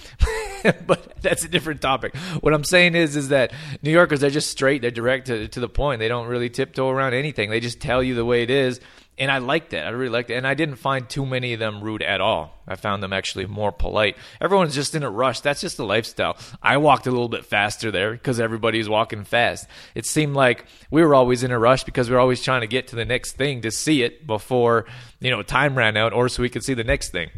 But 0.85 1.21
that's 1.21 1.45
a 1.45 1.47
different 1.47 1.79
topic. 1.79 2.13
What 2.41 2.53
i'm 2.53 2.65
saying 2.65 2.93
is 2.93 3.15
is 3.15 3.29
that 3.29 3.53
new 3.81 3.91
yorkers 3.91 4.19
they're 4.19 4.29
just 4.29 4.49
straight 4.49 4.81
they're 4.81 4.91
direct 4.91 5.27
to, 5.27 5.47
to 5.47 5.59
the 5.61 5.69
point. 5.69 5.99
They 5.99 6.09
don't 6.09 6.27
really 6.27 6.49
tiptoe 6.49 6.89
around 6.89 7.13
anything. 7.13 7.49
They 7.49 7.61
just 7.61 7.79
tell 7.79 8.03
you 8.03 8.13
the 8.13 8.25
way 8.25 8.43
it 8.43 8.49
is 8.49 8.81
and 9.19 9.29
I 9.29 9.39
liked 9.39 9.73
it. 9.73 9.79
I 9.79 9.89
really 9.89 10.09
liked 10.09 10.29
it, 10.29 10.35
and 10.35 10.47
I 10.47 10.53
didn't 10.53 10.77
find 10.77 11.07
too 11.09 11.25
many 11.25 11.53
of 11.53 11.59
them 11.59 11.81
rude 11.81 12.01
at 12.01 12.21
all. 12.21 12.53
I 12.67 12.75
found 12.75 13.03
them 13.03 13.11
actually 13.11 13.45
more 13.45 13.71
polite. 13.71 14.15
Everyone's 14.39 14.73
just 14.73 14.95
in 14.95 15.03
a 15.03 15.09
rush. 15.09 15.41
That's 15.41 15.59
just 15.59 15.77
the 15.77 15.85
lifestyle. 15.85 16.37
I 16.63 16.77
walked 16.77 17.05
a 17.05 17.11
little 17.11 17.27
bit 17.27 17.45
faster 17.45 17.91
there 17.91 18.13
because 18.13 18.39
everybody's 18.39 18.87
walking 18.87 19.25
fast. 19.25 19.67
It 19.93 20.05
seemed 20.05 20.35
like 20.35 20.65
we 20.89 21.03
were 21.03 21.13
always 21.13 21.43
in 21.43 21.51
a 21.51 21.59
rush 21.59 21.83
because 21.83 22.09
we 22.09 22.15
are 22.15 22.19
always 22.19 22.41
trying 22.41 22.61
to 22.61 22.67
get 22.67 22.87
to 22.87 22.95
the 22.95 23.05
next 23.05 23.33
thing 23.33 23.61
to 23.61 23.71
see 23.71 24.03
it 24.03 24.25
before 24.25 24.85
you 25.19 25.29
know 25.29 25.43
time 25.43 25.77
ran 25.77 25.97
out, 25.97 26.13
or 26.13 26.29
so 26.29 26.41
we 26.41 26.49
could 26.49 26.63
see 26.63 26.73
the 26.73 26.83
next 26.83 27.11
thing. 27.11 27.29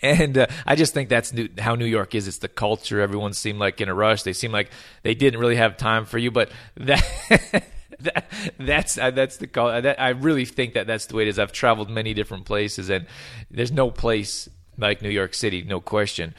And 0.00 0.38
uh, 0.38 0.46
I 0.66 0.74
just 0.74 0.94
think 0.94 1.08
that's 1.08 1.32
new, 1.32 1.48
how 1.58 1.74
New 1.74 1.86
York 1.86 2.14
is. 2.14 2.26
It's 2.26 2.38
the 2.38 2.48
culture. 2.48 3.00
Everyone 3.00 3.34
seemed 3.34 3.58
like 3.58 3.80
in 3.80 3.88
a 3.88 3.94
rush. 3.94 4.22
They 4.22 4.32
seemed 4.32 4.52
like 4.52 4.70
they 5.02 5.14
didn't 5.14 5.40
really 5.40 5.56
have 5.56 5.76
time 5.76 6.06
for 6.06 6.18
you. 6.18 6.30
But 6.30 6.50
that 6.76 7.04
that, 8.02 8.30
that's 8.58 8.98
uh, 8.98 9.10
that's 9.10 9.36
the 9.38 9.46
call. 9.46 9.80
That, 9.80 10.00
I 10.00 10.10
really 10.10 10.44
think 10.44 10.74
that 10.74 10.86
that's 10.86 11.06
the 11.06 11.16
way 11.16 11.22
it 11.22 11.28
is. 11.28 11.38
I've 11.38 11.52
traveled 11.52 11.90
many 11.90 12.14
different 12.14 12.44
places, 12.44 12.90
and 12.90 13.06
there's 13.50 13.72
no 13.72 13.90
place 13.90 14.48
like 14.78 15.02
New 15.02 15.10
York 15.10 15.34
City, 15.34 15.62
no 15.62 15.80
question. 15.80 16.34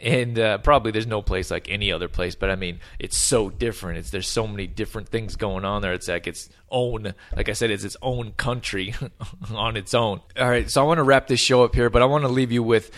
And 0.00 0.38
uh, 0.38 0.58
probably 0.58 0.92
there's 0.92 1.08
no 1.08 1.22
place 1.22 1.50
like 1.50 1.68
any 1.68 1.90
other 1.90 2.06
place, 2.06 2.36
but 2.36 2.50
I 2.50 2.54
mean, 2.54 2.78
it's 3.00 3.16
so 3.18 3.50
different. 3.50 3.98
It's 3.98 4.10
there's 4.10 4.28
so 4.28 4.46
many 4.46 4.68
different 4.68 5.08
things 5.08 5.34
going 5.34 5.64
on 5.64 5.82
there. 5.82 5.92
It's 5.92 6.06
like 6.06 6.28
its 6.28 6.48
own, 6.70 7.14
like 7.36 7.48
I 7.48 7.52
said, 7.52 7.72
it's 7.72 7.82
its 7.82 7.96
own 8.00 8.30
country 8.32 8.94
on 9.52 9.76
its 9.76 9.94
own. 9.94 10.20
All 10.38 10.48
right, 10.48 10.70
so 10.70 10.82
I 10.82 10.86
want 10.86 10.98
to 10.98 11.02
wrap 11.02 11.26
this 11.26 11.40
show 11.40 11.64
up 11.64 11.74
here, 11.74 11.90
but 11.90 12.00
I 12.00 12.04
want 12.04 12.22
to 12.22 12.28
leave 12.28 12.52
you 12.52 12.62
with 12.62 12.92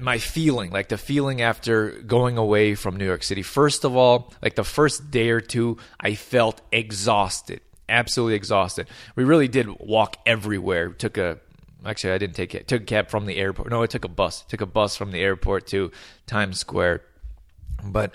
my 0.00 0.18
feeling, 0.18 0.70
like 0.70 0.88
the 0.88 0.98
feeling 0.98 1.40
after 1.40 1.90
going 2.02 2.38
away 2.38 2.74
from 2.74 2.96
New 2.96 3.04
York 3.04 3.22
City. 3.22 3.42
First 3.42 3.84
of 3.84 3.96
all, 3.96 4.32
like 4.42 4.54
the 4.54 4.64
first 4.64 5.10
day 5.10 5.30
or 5.30 5.40
two, 5.40 5.78
I 6.00 6.14
felt 6.14 6.60
exhausted, 6.72 7.60
absolutely 7.88 8.34
exhausted. 8.34 8.88
We 9.14 9.24
really 9.24 9.48
did 9.48 9.68
walk 9.78 10.16
everywhere. 10.26 10.90
Took 10.90 11.18
a 11.18 11.38
actually 11.84 12.12
I 12.14 12.18
didn't 12.18 12.36
take 12.36 12.54
it. 12.54 12.68
Took 12.68 12.82
a 12.82 12.84
cab 12.86 13.08
from 13.08 13.26
the 13.26 13.36
airport. 13.36 13.70
No, 13.70 13.82
I 13.82 13.86
took 13.86 14.04
a 14.04 14.08
bus. 14.08 14.42
Took 14.42 14.60
a 14.60 14.66
bus 14.66 14.96
from 14.96 15.12
the 15.12 15.20
airport 15.20 15.66
to 15.68 15.90
Times 16.26 16.58
Square. 16.58 17.02
But 17.84 18.14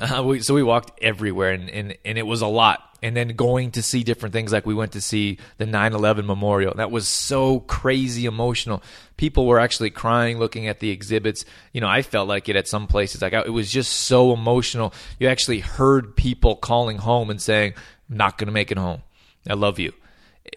uh, 0.00 0.22
we, 0.24 0.40
so 0.40 0.54
we 0.54 0.62
walked 0.62 0.98
everywhere, 1.02 1.52
and, 1.52 1.68
and 1.68 1.96
and 2.04 2.18
it 2.18 2.26
was 2.26 2.40
a 2.40 2.46
lot. 2.46 2.86
And 3.02 3.16
then 3.16 3.28
going 3.28 3.70
to 3.72 3.82
see 3.82 4.02
different 4.02 4.34
things 4.34 4.52
like 4.52 4.66
we 4.66 4.74
went 4.74 4.92
to 4.92 5.00
see 5.00 5.38
the 5.56 5.64
9-11 5.64 6.26
memorial. 6.26 6.74
That 6.74 6.90
was 6.90 7.08
so 7.08 7.60
crazy 7.60 8.26
emotional. 8.26 8.82
People 9.16 9.46
were 9.46 9.58
actually 9.58 9.88
crying 9.88 10.38
looking 10.38 10.68
at 10.68 10.80
the 10.80 10.90
exhibits. 10.90 11.46
You 11.72 11.80
know 11.80 11.88
i 11.88 12.02
felt 12.02 12.28
like 12.28 12.50
it 12.50 12.56
at 12.56 12.68
some 12.68 12.86
places. 12.86 13.22
Like 13.22 13.32
it 13.32 13.52
was 13.52 13.70
just 13.70 13.90
so 13.92 14.34
emotional. 14.34 14.92
You 15.18 15.28
actually 15.28 15.60
heard 15.60 16.14
people 16.14 16.56
calling 16.56 16.98
home 16.98 17.30
and 17.30 17.40
saying 17.40 17.72
i'm 18.10 18.16
not 18.18 18.36
going 18.36 18.48
to 18.48 18.52
make 18.52 18.70
it 18.70 18.76
home. 18.76 19.00
I 19.48 19.54
love 19.54 19.78
you. 19.78 19.94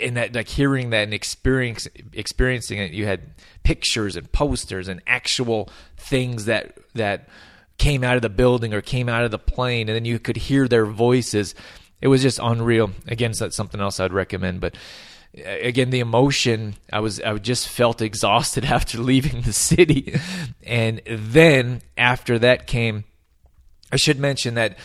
And 0.01 0.17
that 0.17 0.36
like 0.36 0.49
hearing 0.49 0.89
that 0.89 1.03
and 1.03 1.13
experience 1.13 1.88
experiencing 2.12 2.79
it 2.79 2.91
you 2.91 3.06
had 3.06 3.21
pictures 3.63 4.17
and 4.17 4.29
posters 4.34 4.89
and 4.89 5.01
actual 5.08 5.69
things 5.95 6.45
that 6.45 6.77
that 6.93 7.29
came 7.77 8.03
out 8.03 8.15
of 8.15 8.21
the 8.21 8.29
building 8.29 8.73
or 8.73 8.81
came 8.81 9.09
out 9.09 9.23
of 9.23 9.31
the 9.31 9.39
plane 9.39 9.89
and 9.89 9.95
then 9.95 10.05
you 10.05 10.19
could 10.19 10.38
hear 10.38 10.67
their 10.67 10.86
voices 10.86 11.55
it 12.03 12.09
was 12.09 12.21
just 12.21 12.38
unreal. 12.43 12.91
Again, 13.07 13.31
that's 13.31 13.55
something 13.55 13.79
else 13.79 13.97
I'd 14.01 14.12
recommend. 14.12 14.59
But 14.59 14.75
uh, 15.38 15.49
again, 15.62 15.89
the 15.89 16.01
emotion, 16.01 16.75
I 16.91 16.99
was 16.99 17.21
I 17.21 17.38
just 17.38 17.69
felt 17.69 18.01
exhausted 18.01 18.65
after 18.77 18.97
leaving 18.97 19.41
the 19.43 19.53
city, 19.53 20.19
and 20.63 21.01
then 21.07 21.81
after 21.97 22.38
that 22.39 22.67
came. 22.67 23.05
I 23.89 23.95
should 23.95 24.19
mention 24.19 24.55
that 24.55 24.77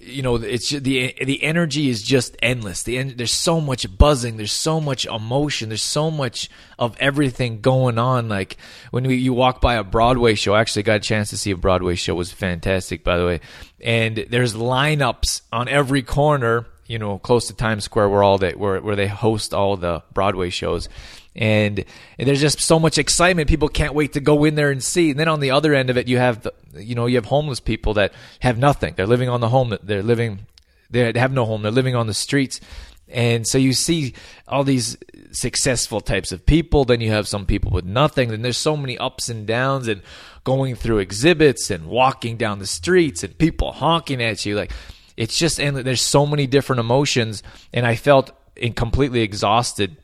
you 0.00 0.22
know 0.22 0.36
it's 0.36 0.70
the 0.70 1.14
the 1.24 1.42
energy 1.42 1.88
is 1.88 2.02
just 2.02 2.36
endless. 2.42 2.82
The 2.82 3.02
there's 3.02 3.32
so 3.32 3.60
much 3.60 3.86
buzzing. 3.96 4.36
There's 4.36 4.52
so 4.52 4.80
much 4.80 5.06
emotion. 5.06 5.68
There's 5.68 5.82
so 5.82 6.10
much 6.10 6.50
of 6.78 6.96
everything 6.98 7.60
going 7.60 7.98
on. 7.98 8.28
Like 8.28 8.56
when 8.90 9.04
we, 9.04 9.16
you 9.16 9.32
walk 9.32 9.60
by 9.60 9.74
a 9.74 9.84
broadway 9.84 10.34
show 10.34 10.54
I 10.54 10.60
actually 10.60 10.82
got 10.82 10.96
a 10.96 11.00
chance 11.00 11.30
to 11.30 11.36
see 11.36 11.50
a 11.50 11.56
broadway 11.56 11.94
show. 11.94 12.14
It 12.14 12.16
was 12.16 12.32
fantastic 12.32 13.04
by 13.04 13.16
the 13.18 13.26
way. 13.26 13.40
And 13.80 14.26
there's 14.30 14.54
lineups 14.54 15.42
on 15.52 15.68
every 15.68 16.02
corner 16.02 16.66
you 16.86 16.98
know 16.98 17.18
close 17.18 17.46
to 17.46 17.54
times 17.54 17.84
square 17.84 18.08
where 18.08 18.22
all 18.22 18.38
they 18.38 18.52
where, 18.52 18.80
where 18.80 18.96
they 18.96 19.06
host 19.06 19.54
all 19.54 19.76
the 19.76 20.02
broadway 20.12 20.50
shows 20.50 20.88
and, 21.36 21.84
and, 22.16 22.28
there's 22.28 22.40
just 22.40 22.60
so 22.60 22.78
much 22.78 22.96
excitement. 22.96 23.48
People 23.48 23.68
can't 23.68 23.92
wait 23.92 24.12
to 24.12 24.20
go 24.20 24.44
in 24.44 24.54
there 24.54 24.70
and 24.70 24.82
see. 24.82 25.10
And 25.10 25.18
then 25.18 25.26
on 25.26 25.40
the 25.40 25.50
other 25.50 25.74
end 25.74 25.90
of 25.90 25.96
it, 25.96 26.06
you 26.06 26.18
have 26.18 26.42
the, 26.42 26.52
you 26.76 26.94
know 26.94 27.06
you 27.06 27.16
have 27.16 27.24
homeless 27.24 27.58
people 27.58 27.94
that 27.94 28.12
have 28.40 28.56
nothing. 28.56 28.94
They're 28.96 29.06
living 29.06 29.28
on 29.28 29.40
the 29.40 29.48
home. 29.48 29.76
They're 29.82 30.02
living. 30.02 30.46
They 30.90 31.12
have 31.16 31.32
no 31.32 31.44
home. 31.44 31.62
They're 31.62 31.72
living 31.72 31.96
on 31.96 32.06
the 32.06 32.14
streets. 32.14 32.60
And 33.08 33.46
so 33.46 33.58
you 33.58 33.72
see 33.72 34.14
all 34.46 34.64
these 34.64 34.96
successful 35.32 36.00
types 36.00 36.30
of 36.30 36.46
people. 36.46 36.84
Then 36.84 37.00
you 37.00 37.10
have 37.10 37.26
some 37.26 37.46
people 37.46 37.72
with 37.72 37.84
nothing. 37.84 38.32
And 38.32 38.44
there's 38.44 38.58
so 38.58 38.76
many 38.76 38.96
ups 38.96 39.28
and 39.28 39.46
downs 39.46 39.88
and 39.88 40.02
going 40.44 40.76
through 40.76 40.98
exhibits 40.98 41.70
and 41.70 41.86
walking 41.86 42.36
down 42.36 42.60
the 42.60 42.66
streets 42.66 43.24
and 43.24 43.36
people 43.36 43.72
honking 43.72 44.22
at 44.22 44.46
you. 44.46 44.54
Like 44.54 44.72
it's 45.16 45.38
just 45.38 45.60
and 45.60 45.76
there's 45.76 46.02
so 46.02 46.26
many 46.26 46.46
different 46.46 46.80
emotions. 46.80 47.42
And 47.72 47.86
I 47.86 47.96
felt 47.96 48.32
completely 48.74 49.20
exhausted 49.20 49.96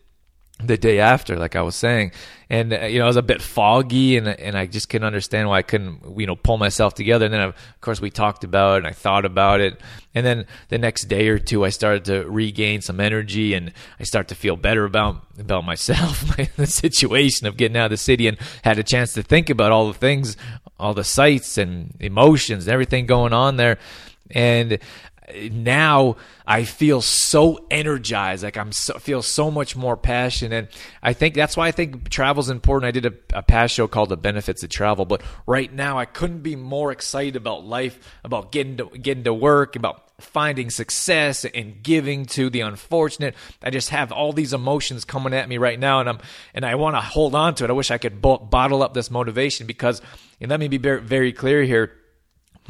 the 0.67 0.77
day 0.77 1.01
after, 1.01 1.37
like 1.37 1.57
I 1.57 1.63
was 1.63 1.75
saying, 1.75 2.13
and 2.49 2.73
uh, 2.73 2.85
you 2.85 2.99
know, 2.99 3.05
I 3.05 3.09
was 3.09 3.17
a 3.17 3.23
bit 3.23 3.41
foggy, 3.41 4.17
and 4.17 4.29
and 4.29 4.57
I 4.57 4.67
just 4.67 4.89
couldn't 4.89 5.07
understand 5.07 5.49
why 5.49 5.59
I 5.59 5.63
couldn't, 5.63 6.19
you 6.19 6.27
know, 6.27 6.37
pull 6.37 6.59
myself 6.59 6.95
together. 6.95 7.27
And 7.27 7.35
then, 7.35 7.41
of 7.41 7.55
course, 7.81 8.01
we 8.01 8.11
talked 8.11 8.45
about 8.45 8.75
it, 8.75 8.79
and 8.79 8.87
I 8.87 8.93
thought 8.93 9.25
about 9.25 9.61
it, 9.61 9.81
and 10.15 10.27
then 10.27 10.47
the 10.69 10.79
next 10.79 11.05
day 11.05 11.29
or 11.29 11.39
two, 11.39 11.65
I 11.65 11.71
started 11.71 12.05
to 12.07 12.29
regain 12.29 12.81
some 12.81 13.01
energy, 13.01 13.55
and 13.55 13.73
I 13.99 14.05
start 14.05 14.29
to 14.29 14.35
feel 14.35 14.57
better 14.57 14.85
about 14.85 15.23
about 15.39 15.65
myself, 15.65 16.37
the 16.57 16.67
situation 16.67 17.47
of 17.47 17.57
getting 17.57 17.77
out 17.77 17.87
of 17.87 17.91
the 17.91 17.97
city, 17.97 18.27
and 18.27 18.39
had 18.63 18.79
a 18.79 18.85
chance 18.85 19.13
to 19.15 19.23
think 19.23 19.51
about 19.51 19.73
all 19.73 19.87
the 19.89 19.99
things, 19.99 20.37
all 20.79 20.95
the 20.95 21.05
sights 21.05 21.57
and 21.57 21.97
emotions, 22.01 22.67
and 22.67 22.73
everything 22.73 23.07
going 23.07 23.33
on 23.33 23.57
there, 23.57 23.79
and 24.31 24.75
uh, 24.75 24.79
now 25.53 26.17
I 26.47 26.65
feel 26.65 27.01
so 27.03 27.67
energized, 27.71 28.43
like 28.43 28.57
I'm 28.57 28.73
so, 28.73 28.99
feel 28.99 29.23
so 29.23 29.51
much 29.51 29.77
more 29.77 29.97
passion, 29.97 30.53
and 30.53 30.69
I 31.03 31.13
think 31.13 31.35
that's 31.35 31.57
why 31.57 31.69
I 31.69 31.73
think 31.73 32.09
travel 32.09 32.41
is 32.41 32.51
important. 32.51 32.89
I 32.89 33.01
did 33.01 33.07
a, 33.07 33.39
a 33.39 33.43
past 33.43 33.75
show 33.75 33.87
called 33.87 34.09
"The 34.09 34.17
Benefits 34.17 34.63
of 34.63 34.71
Travel," 34.71 35.05
but 35.05 35.23
right 35.47 35.73
now 35.73 35.99
I 35.99 36.05
couldn't 36.05 36.43
be 36.43 36.57
more 36.57 36.93
excited 36.93 37.37
about 37.37 37.65
life, 37.65 37.99
about 38.25 38.53
getting 38.53 38.77
to 38.79 38.91
getting 38.91 39.25
to 39.25 39.35
work, 39.35 39.77
about 39.77 40.11
finding 40.21 40.71
success 40.71 41.45
and 41.45 41.83
giving 41.83 42.27
to 42.27 42.51
the 42.51 42.61
unfortunate. 42.61 43.35
I 43.63 43.71
just 43.71 43.91
have 43.91 44.13
all 44.13 44.33
these 44.33 44.53
emotions 44.53 45.05
coming 45.05 45.35
at 45.35 45.49
me 45.49 45.59
right 45.59 45.79
now, 45.79 46.01
and 46.01 46.09
I'm 46.09 46.19
and 46.55 46.65
I 46.65 46.75
want 46.77 46.97
to 46.97 47.01
hold 47.01 47.35
on 47.35 47.55
to 47.57 47.65
it. 47.65 47.71
I 47.71 47.73
wish 47.73 47.91
I 47.91 47.99
could 47.99 48.21
bo- 48.21 48.39
bottle 48.39 48.83
up 48.83 48.95
this 48.95 49.11
motivation 49.11 49.67
because, 49.67 50.01
and 50.41 50.51
let 50.51 50.61
me 50.61 50.69
be 50.69 50.79
very, 50.79 51.01
very 51.01 51.33
clear 51.33 51.63
here, 51.63 51.93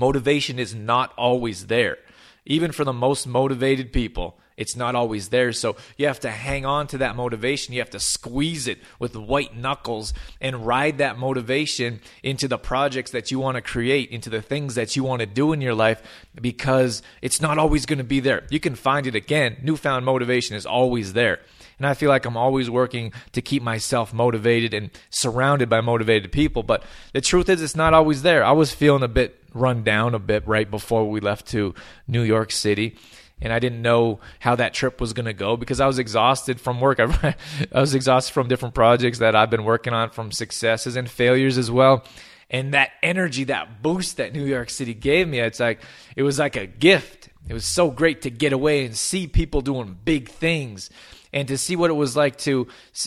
motivation 0.00 0.58
is 0.58 0.74
not 0.74 1.12
always 1.16 1.68
there, 1.68 1.98
even 2.44 2.72
for 2.72 2.84
the 2.84 2.92
most 2.92 3.26
motivated 3.26 3.92
people 3.92 4.40
it's 4.60 4.76
not 4.76 4.94
always 4.94 5.30
there. 5.30 5.52
So 5.54 5.76
you 5.96 6.06
have 6.06 6.20
to 6.20 6.30
hang 6.30 6.66
on 6.66 6.86
to 6.88 6.98
that 6.98 7.16
motivation. 7.16 7.72
You 7.72 7.80
have 7.80 7.90
to 7.90 7.98
squeeze 7.98 8.68
it 8.68 8.78
with 8.98 9.16
white 9.16 9.56
knuckles 9.56 10.12
and 10.38 10.66
ride 10.66 10.98
that 10.98 11.18
motivation 11.18 12.00
into 12.22 12.46
the 12.46 12.58
projects 12.58 13.10
that 13.12 13.30
you 13.30 13.38
want 13.38 13.54
to 13.54 13.62
create, 13.62 14.10
into 14.10 14.28
the 14.28 14.42
things 14.42 14.74
that 14.74 14.94
you 14.96 15.02
want 15.02 15.20
to 15.20 15.26
do 15.26 15.54
in 15.54 15.62
your 15.62 15.74
life, 15.74 16.02
because 16.38 17.02
it's 17.22 17.40
not 17.40 17.56
always 17.56 17.86
going 17.86 18.00
to 18.00 18.04
be 18.04 18.20
there. 18.20 18.44
You 18.50 18.60
can 18.60 18.74
find 18.74 19.06
it 19.06 19.14
again. 19.14 19.56
Newfound 19.62 20.04
motivation 20.04 20.54
is 20.54 20.66
always 20.66 21.14
there. 21.14 21.40
And 21.78 21.86
I 21.86 21.94
feel 21.94 22.10
like 22.10 22.26
I'm 22.26 22.36
always 22.36 22.68
working 22.68 23.14
to 23.32 23.40
keep 23.40 23.62
myself 23.62 24.12
motivated 24.12 24.74
and 24.74 24.90
surrounded 25.08 25.70
by 25.70 25.80
motivated 25.80 26.32
people. 26.32 26.62
But 26.62 26.82
the 27.14 27.22
truth 27.22 27.48
is, 27.48 27.62
it's 27.62 27.74
not 27.74 27.94
always 27.94 28.20
there. 28.20 28.44
I 28.44 28.52
was 28.52 28.74
feeling 28.74 29.02
a 29.02 29.08
bit 29.08 29.39
run 29.54 29.82
down 29.82 30.14
a 30.14 30.18
bit 30.18 30.46
right 30.46 30.70
before 30.70 31.08
we 31.08 31.20
left 31.20 31.46
to 31.48 31.74
New 32.06 32.22
York 32.22 32.52
City 32.52 32.96
and 33.42 33.52
I 33.52 33.58
didn't 33.58 33.82
know 33.82 34.20
how 34.38 34.56
that 34.56 34.74
trip 34.74 35.00
was 35.00 35.12
going 35.12 35.26
to 35.26 35.32
go 35.32 35.56
because 35.56 35.80
I 35.80 35.86
was 35.86 35.98
exhausted 35.98 36.60
from 36.60 36.80
work. 36.80 37.00
I, 37.00 37.34
I 37.72 37.80
was 37.80 37.94
exhausted 37.94 38.32
from 38.32 38.48
different 38.48 38.74
projects 38.74 39.18
that 39.18 39.34
I've 39.34 39.50
been 39.50 39.64
working 39.64 39.92
on, 39.92 40.10
from 40.10 40.30
successes 40.30 40.96
and 40.96 41.08
failures 41.10 41.56
as 41.56 41.70
well. 41.70 42.04
And 42.50 42.74
that 42.74 42.90
energy, 43.02 43.44
that 43.44 43.80
boost 43.80 44.16
that 44.16 44.32
New 44.32 44.44
York 44.44 44.70
City 44.70 44.92
gave 44.92 45.28
me, 45.28 45.38
it's 45.38 45.60
like 45.60 45.80
it 46.16 46.22
was 46.22 46.38
like 46.38 46.56
a 46.56 46.66
gift. 46.66 47.30
It 47.48 47.54
was 47.54 47.64
so 47.64 47.90
great 47.90 48.22
to 48.22 48.30
get 48.30 48.52
away 48.52 48.84
and 48.84 48.94
see 48.96 49.26
people 49.26 49.60
doing 49.60 49.96
big 50.04 50.28
things 50.28 50.90
and 51.32 51.46
to 51.48 51.56
see 51.56 51.76
what 51.76 51.90
it 51.90 51.94
was 51.94 52.16
like 52.16 52.36
to 52.38 52.66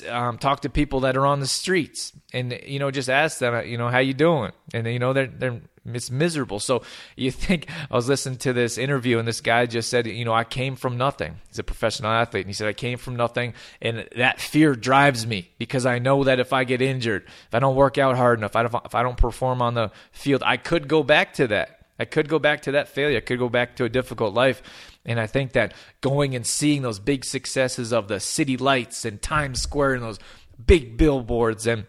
um, 0.09 0.37
talk 0.37 0.61
to 0.61 0.69
people 0.69 1.01
that 1.01 1.17
are 1.17 1.25
on 1.25 1.41
the 1.41 1.47
streets 1.47 2.13
and 2.31 2.57
you 2.65 2.79
know 2.79 2.89
just 2.89 3.09
ask 3.09 3.39
them 3.39 3.67
you 3.67 3.77
know 3.77 3.89
how 3.89 3.99
you 3.99 4.13
doing 4.13 4.51
and 4.73 4.87
you 4.87 4.97
know 4.97 5.11
they're 5.11 5.27
they're 5.27 5.61
it's 5.85 6.09
miserable. 6.09 6.59
So 6.59 6.83
you 7.15 7.31
think 7.31 7.69
i 7.91 7.95
was 7.95 8.07
listening 8.07 8.37
to 8.39 8.53
this 8.53 8.77
interview 8.77 9.19
and 9.19 9.27
this 9.27 9.41
guy 9.41 9.65
just 9.65 9.89
said 9.89 10.07
you 10.07 10.25
know 10.25 10.33
i 10.33 10.43
came 10.43 10.75
from 10.75 10.97
nothing. 10.97 11.35
He's 11.47 11.59
a 11.59 11.63
professional 11.63 12.11
athlete. 12.11 12.45
And 12.45 12.49
he 12.49 12.53
said 12.53 12.67
i 12.67 12.73
came 12.73 12.97
from 12.97 13.15
nothing. 13.15 13.53
And 13.81 14.07
that 14.15 14.39
fear 14.39 14.75
drives 14.75 15.27
me 15.27 15.51
because 15.57 15.85
i 15.85 15.99
know 15.99 16.23
that 16.23 16.39
if 16.39 16.53
i 16.53 16.63
get 16.63 16.81
injured 16.81 17.23
if 17.25 17.53
i 17.53 17.59
don't 17.59 17.75
work 17.75 17.97
out 17.97 18.15
hard 18.15 18.39
enough 18.39 18.55
if 18.55 18.95
i 18.95 19.03
don't 19.03 19.17
perform 19.17 19.61
on 19.61 19.73
the 19.73 19.91
field 20.11 20.41
i 20.45 20.57
could 20.57 20.87
go 20.87 21.03
back 21.03 21.33
to 21.33 21.47
that. 21.47 21.79
I 21.99 22.05
could 22.05 22.27
go 22.27 22.39
back 22.39 22.61
to 22.63 22.71
that 22.71 22.89
failure. 22.89 23.17
I 23.17 23.21
could 23.21 23.39
go 23.39 23.49
back 23.49 23.75
to 23.75 23.85
a 23.85 23.89
difficult 23.89 24.33
life. 24.33 24.61
And 25.05 25.19
I 25.19 25.27
think 25.27 25.53
that 25.53 25.73
going 26.01 26.35
and 26.35 26.45
seeing 26.45 26.81
those 26.81 26.99
big 26.99 27.23
successes 27.23 27.93
of 27.93 28.07
the 28.07 28.19
city 28.19 28.57
lights 28.57 29.05
and 29.05 29.21
Times 29.21 29.61
Square 29.61 29.95
and 29.95 30.03
those 30.03 30.19
big 30.65 30.97
billboards 30.97 31.67
and 31.67 31.85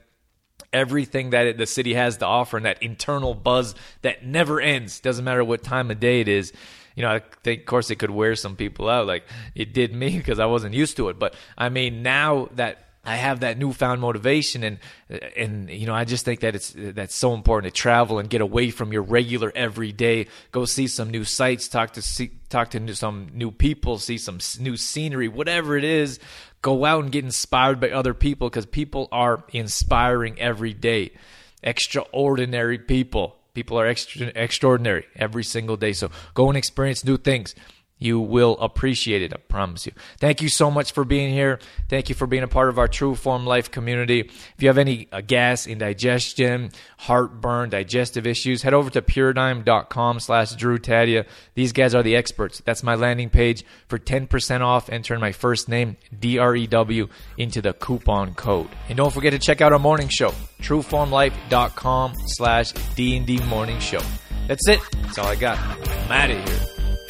everything 0.74 1.30
that 1.30 1.56
the 1.56 1.66
city 1.66 1.94
has 1.94 2.18
to 2.18 2.26
offer 2.26 2.56
and 2.58 2.66
that 2.66 2.82
internal 2.82 3.34
buzz 3.34 3.74
that 4.02 4.26
never 4.26 4.60
ends, 4.60 5.00
doesn't 5.00 5.24
matter 5.24 5.44
what 5.44 5.62
time 5.62 5.90
of 5.90 6.00
day 6.00 6.20
it 6.20 6.28
is. 6.28 6.52
You 6.96 7.02
know, 7.02 7.10
I 7.10 7.22
think, 7.42 7.60
of 7.60 7.66
course, 7.66 7.90
it 7.90 7.96
could 7.96 8.10
wear 8.10 8.34
some 8.34 8.56
people 8.56 8.88
out, 8.88 9.06
like 9.06 9.24
it 9.54 9.72
did 9.72 9.94
me 9.94 10.10
because 10.18 10.38
I 10.38 10.46
wasn't 10.46 10.74
used 10.74 10.96
to 10.98 11.08
it. 11.08 11.18
But 11.18 11.34
I 11.56 11.68
mean, 11.68 12.02
now 12.02 12.48
that 12.56 12.84
I 13.06 13.16
have 13.16 13.40
that 13.40 13.58
newfound 13.58 14.00
motivation, 14.00 14.64
and 14.64 14.78
and 15.36 15.68
you 15.68 15.86
know 15.86 15.94
I 15.94 16.04
just 16.04 16.24
think 16.24 16.40
that 16.40 16.54
it's 16.54 16.72
that's 16.74 17.14
so 17.14 17.34
important 17.34 17.74
to 17.74 17.78
travel 17.78 18.18
and 18.18 18.30
get 18.30 18.40
away 18.40 18.70
from 18.70 18.92
your 18.92 19.02
regular 19.02 19.52
everyday. 19.54 20.28
Go 20.52 20.64
see 20.64 20.86
some 20.86 21.10
new 21.10 21.24
sights, 21.24 21.68
talk 21.68 21.92
to 21.94 22.02
see, 22.02 22.30
talk 22.48 22.70
to 22.70 22.94
some 22.94 23.28
new 23.34 23.50
people, 23.50 23.98
see 23.98 24.16
some 24.16 24.38
new 24.58 24.76
scenery, 24.76 25.28
whatever 25.28 25.76
it 25.76 25.84
is. 25.84 26.18
Go 26.64 26.86
out 26.86 27.02
and 27.02 27.12
get 27.12 27.26
inspired 27.26 27.78
by 27.78 27.90
other 27.90 28.14
people 28.14 28.48
because 28.48 28.64
people 28.64 29.06
are 29.12 29.44
inspiring 29.52 30.40
every 30.40 30.72
day. 30.72 31.10
Extraordinary 31.62 32.78
people. 32.78 33.36
People 33.52 33.78
are 33.78 33.86
extra, 33.86 34.32
extraordinary 34.34 35.04
every 35.14 35.44
single 35.44 35.76
day. 35.76 35.92
So 35.92 36.10
go 36.32 36.48
and 36.48 36.56
experience 36.56 37.04
new 37.04 37.18
things. 37.18 37.54
You 37.98 38.18
will 38.18 38.58
appreciate 38.58 39.22
it, 39.22 39.32
I 39.32 39.36
promise 39.36 39.86
you. 39.86 39.92
Thank 40.18 40.42
you 40.42 40.48
so 40.48 40.70
much 40.70 40.92
for 40.92 41.04
being 41.04 41.32
here. 41.32 41.60
Thank 41.88 42.08
you 42.08 42.14
for 42.14 42.26
being 42.26 42.42
a 42.42 42.48
part 42.48 42.68
of 42.68 42.78
our 42.78 42.88
True 42.88 43.14
Form 43.14 43.46
Life 43.46 43.70
community. 43.70 44.20
If 44.20 44.54
you 44.58 44.68
have 44.68 44.78
any 44.78 45.08
uh, 45.12 45.20
gas, 45.20 45.66
indigestion, 45.66 46.70
heartburn, 46.98 47.70
digestive 47.70 48.26
issues, 48.26 48.62
head 48.62 48.74
over 48.74 48.90
to 48.90 49.00
puredyme.com 49.00 50.20
slash 50.20 50.54
Drew 50.56 50.78
Tadia. 50.78 51.24
These 51.54 51.72
guys 51.72 51.94
are 51.94 52.02
the 52.02 52.16
experts. 52.16 52.60
That's 52.64 52.82
my 52.82 52.96
landing 52.96 53.30
page 53.30 53.64
for 53.86 53.98
10% 53.98 54.60
off. 54.60 54.90
Enter 54.90 55.18
my 55.18 55.32
first 55.32 55.68
name, 55.68 55.96
D-R-E-W, 56.18 57.08
into 57.38 57.62
the 57.62 57.72
coupon 57.72 58.34
code. 58.34 58.68
And 58.88 58.96
don't 58.96 59.12
forget 59.14 59.32
to 59.32 59.38
check 59.38 59.60
out 59.60 59.72
our 59.72 59.78
morning 59.78 60.08
show, 60.08 60.32
trueformlife.com 60.60 62.14
slash 62.26 62.72
D&D 62.96 63.38
morning 63.44 63.78
show. 63.78 64.02
That's 64.48 64.68
it. 64.68 64.80
That's 65.02 65.18
all 65.18 65.28
I 65.28 65.36
got. 65.36 65.58
I'm 65.58 66.12
out 66.12 66.30
of 66.30 66.48
here. 66.48 66.73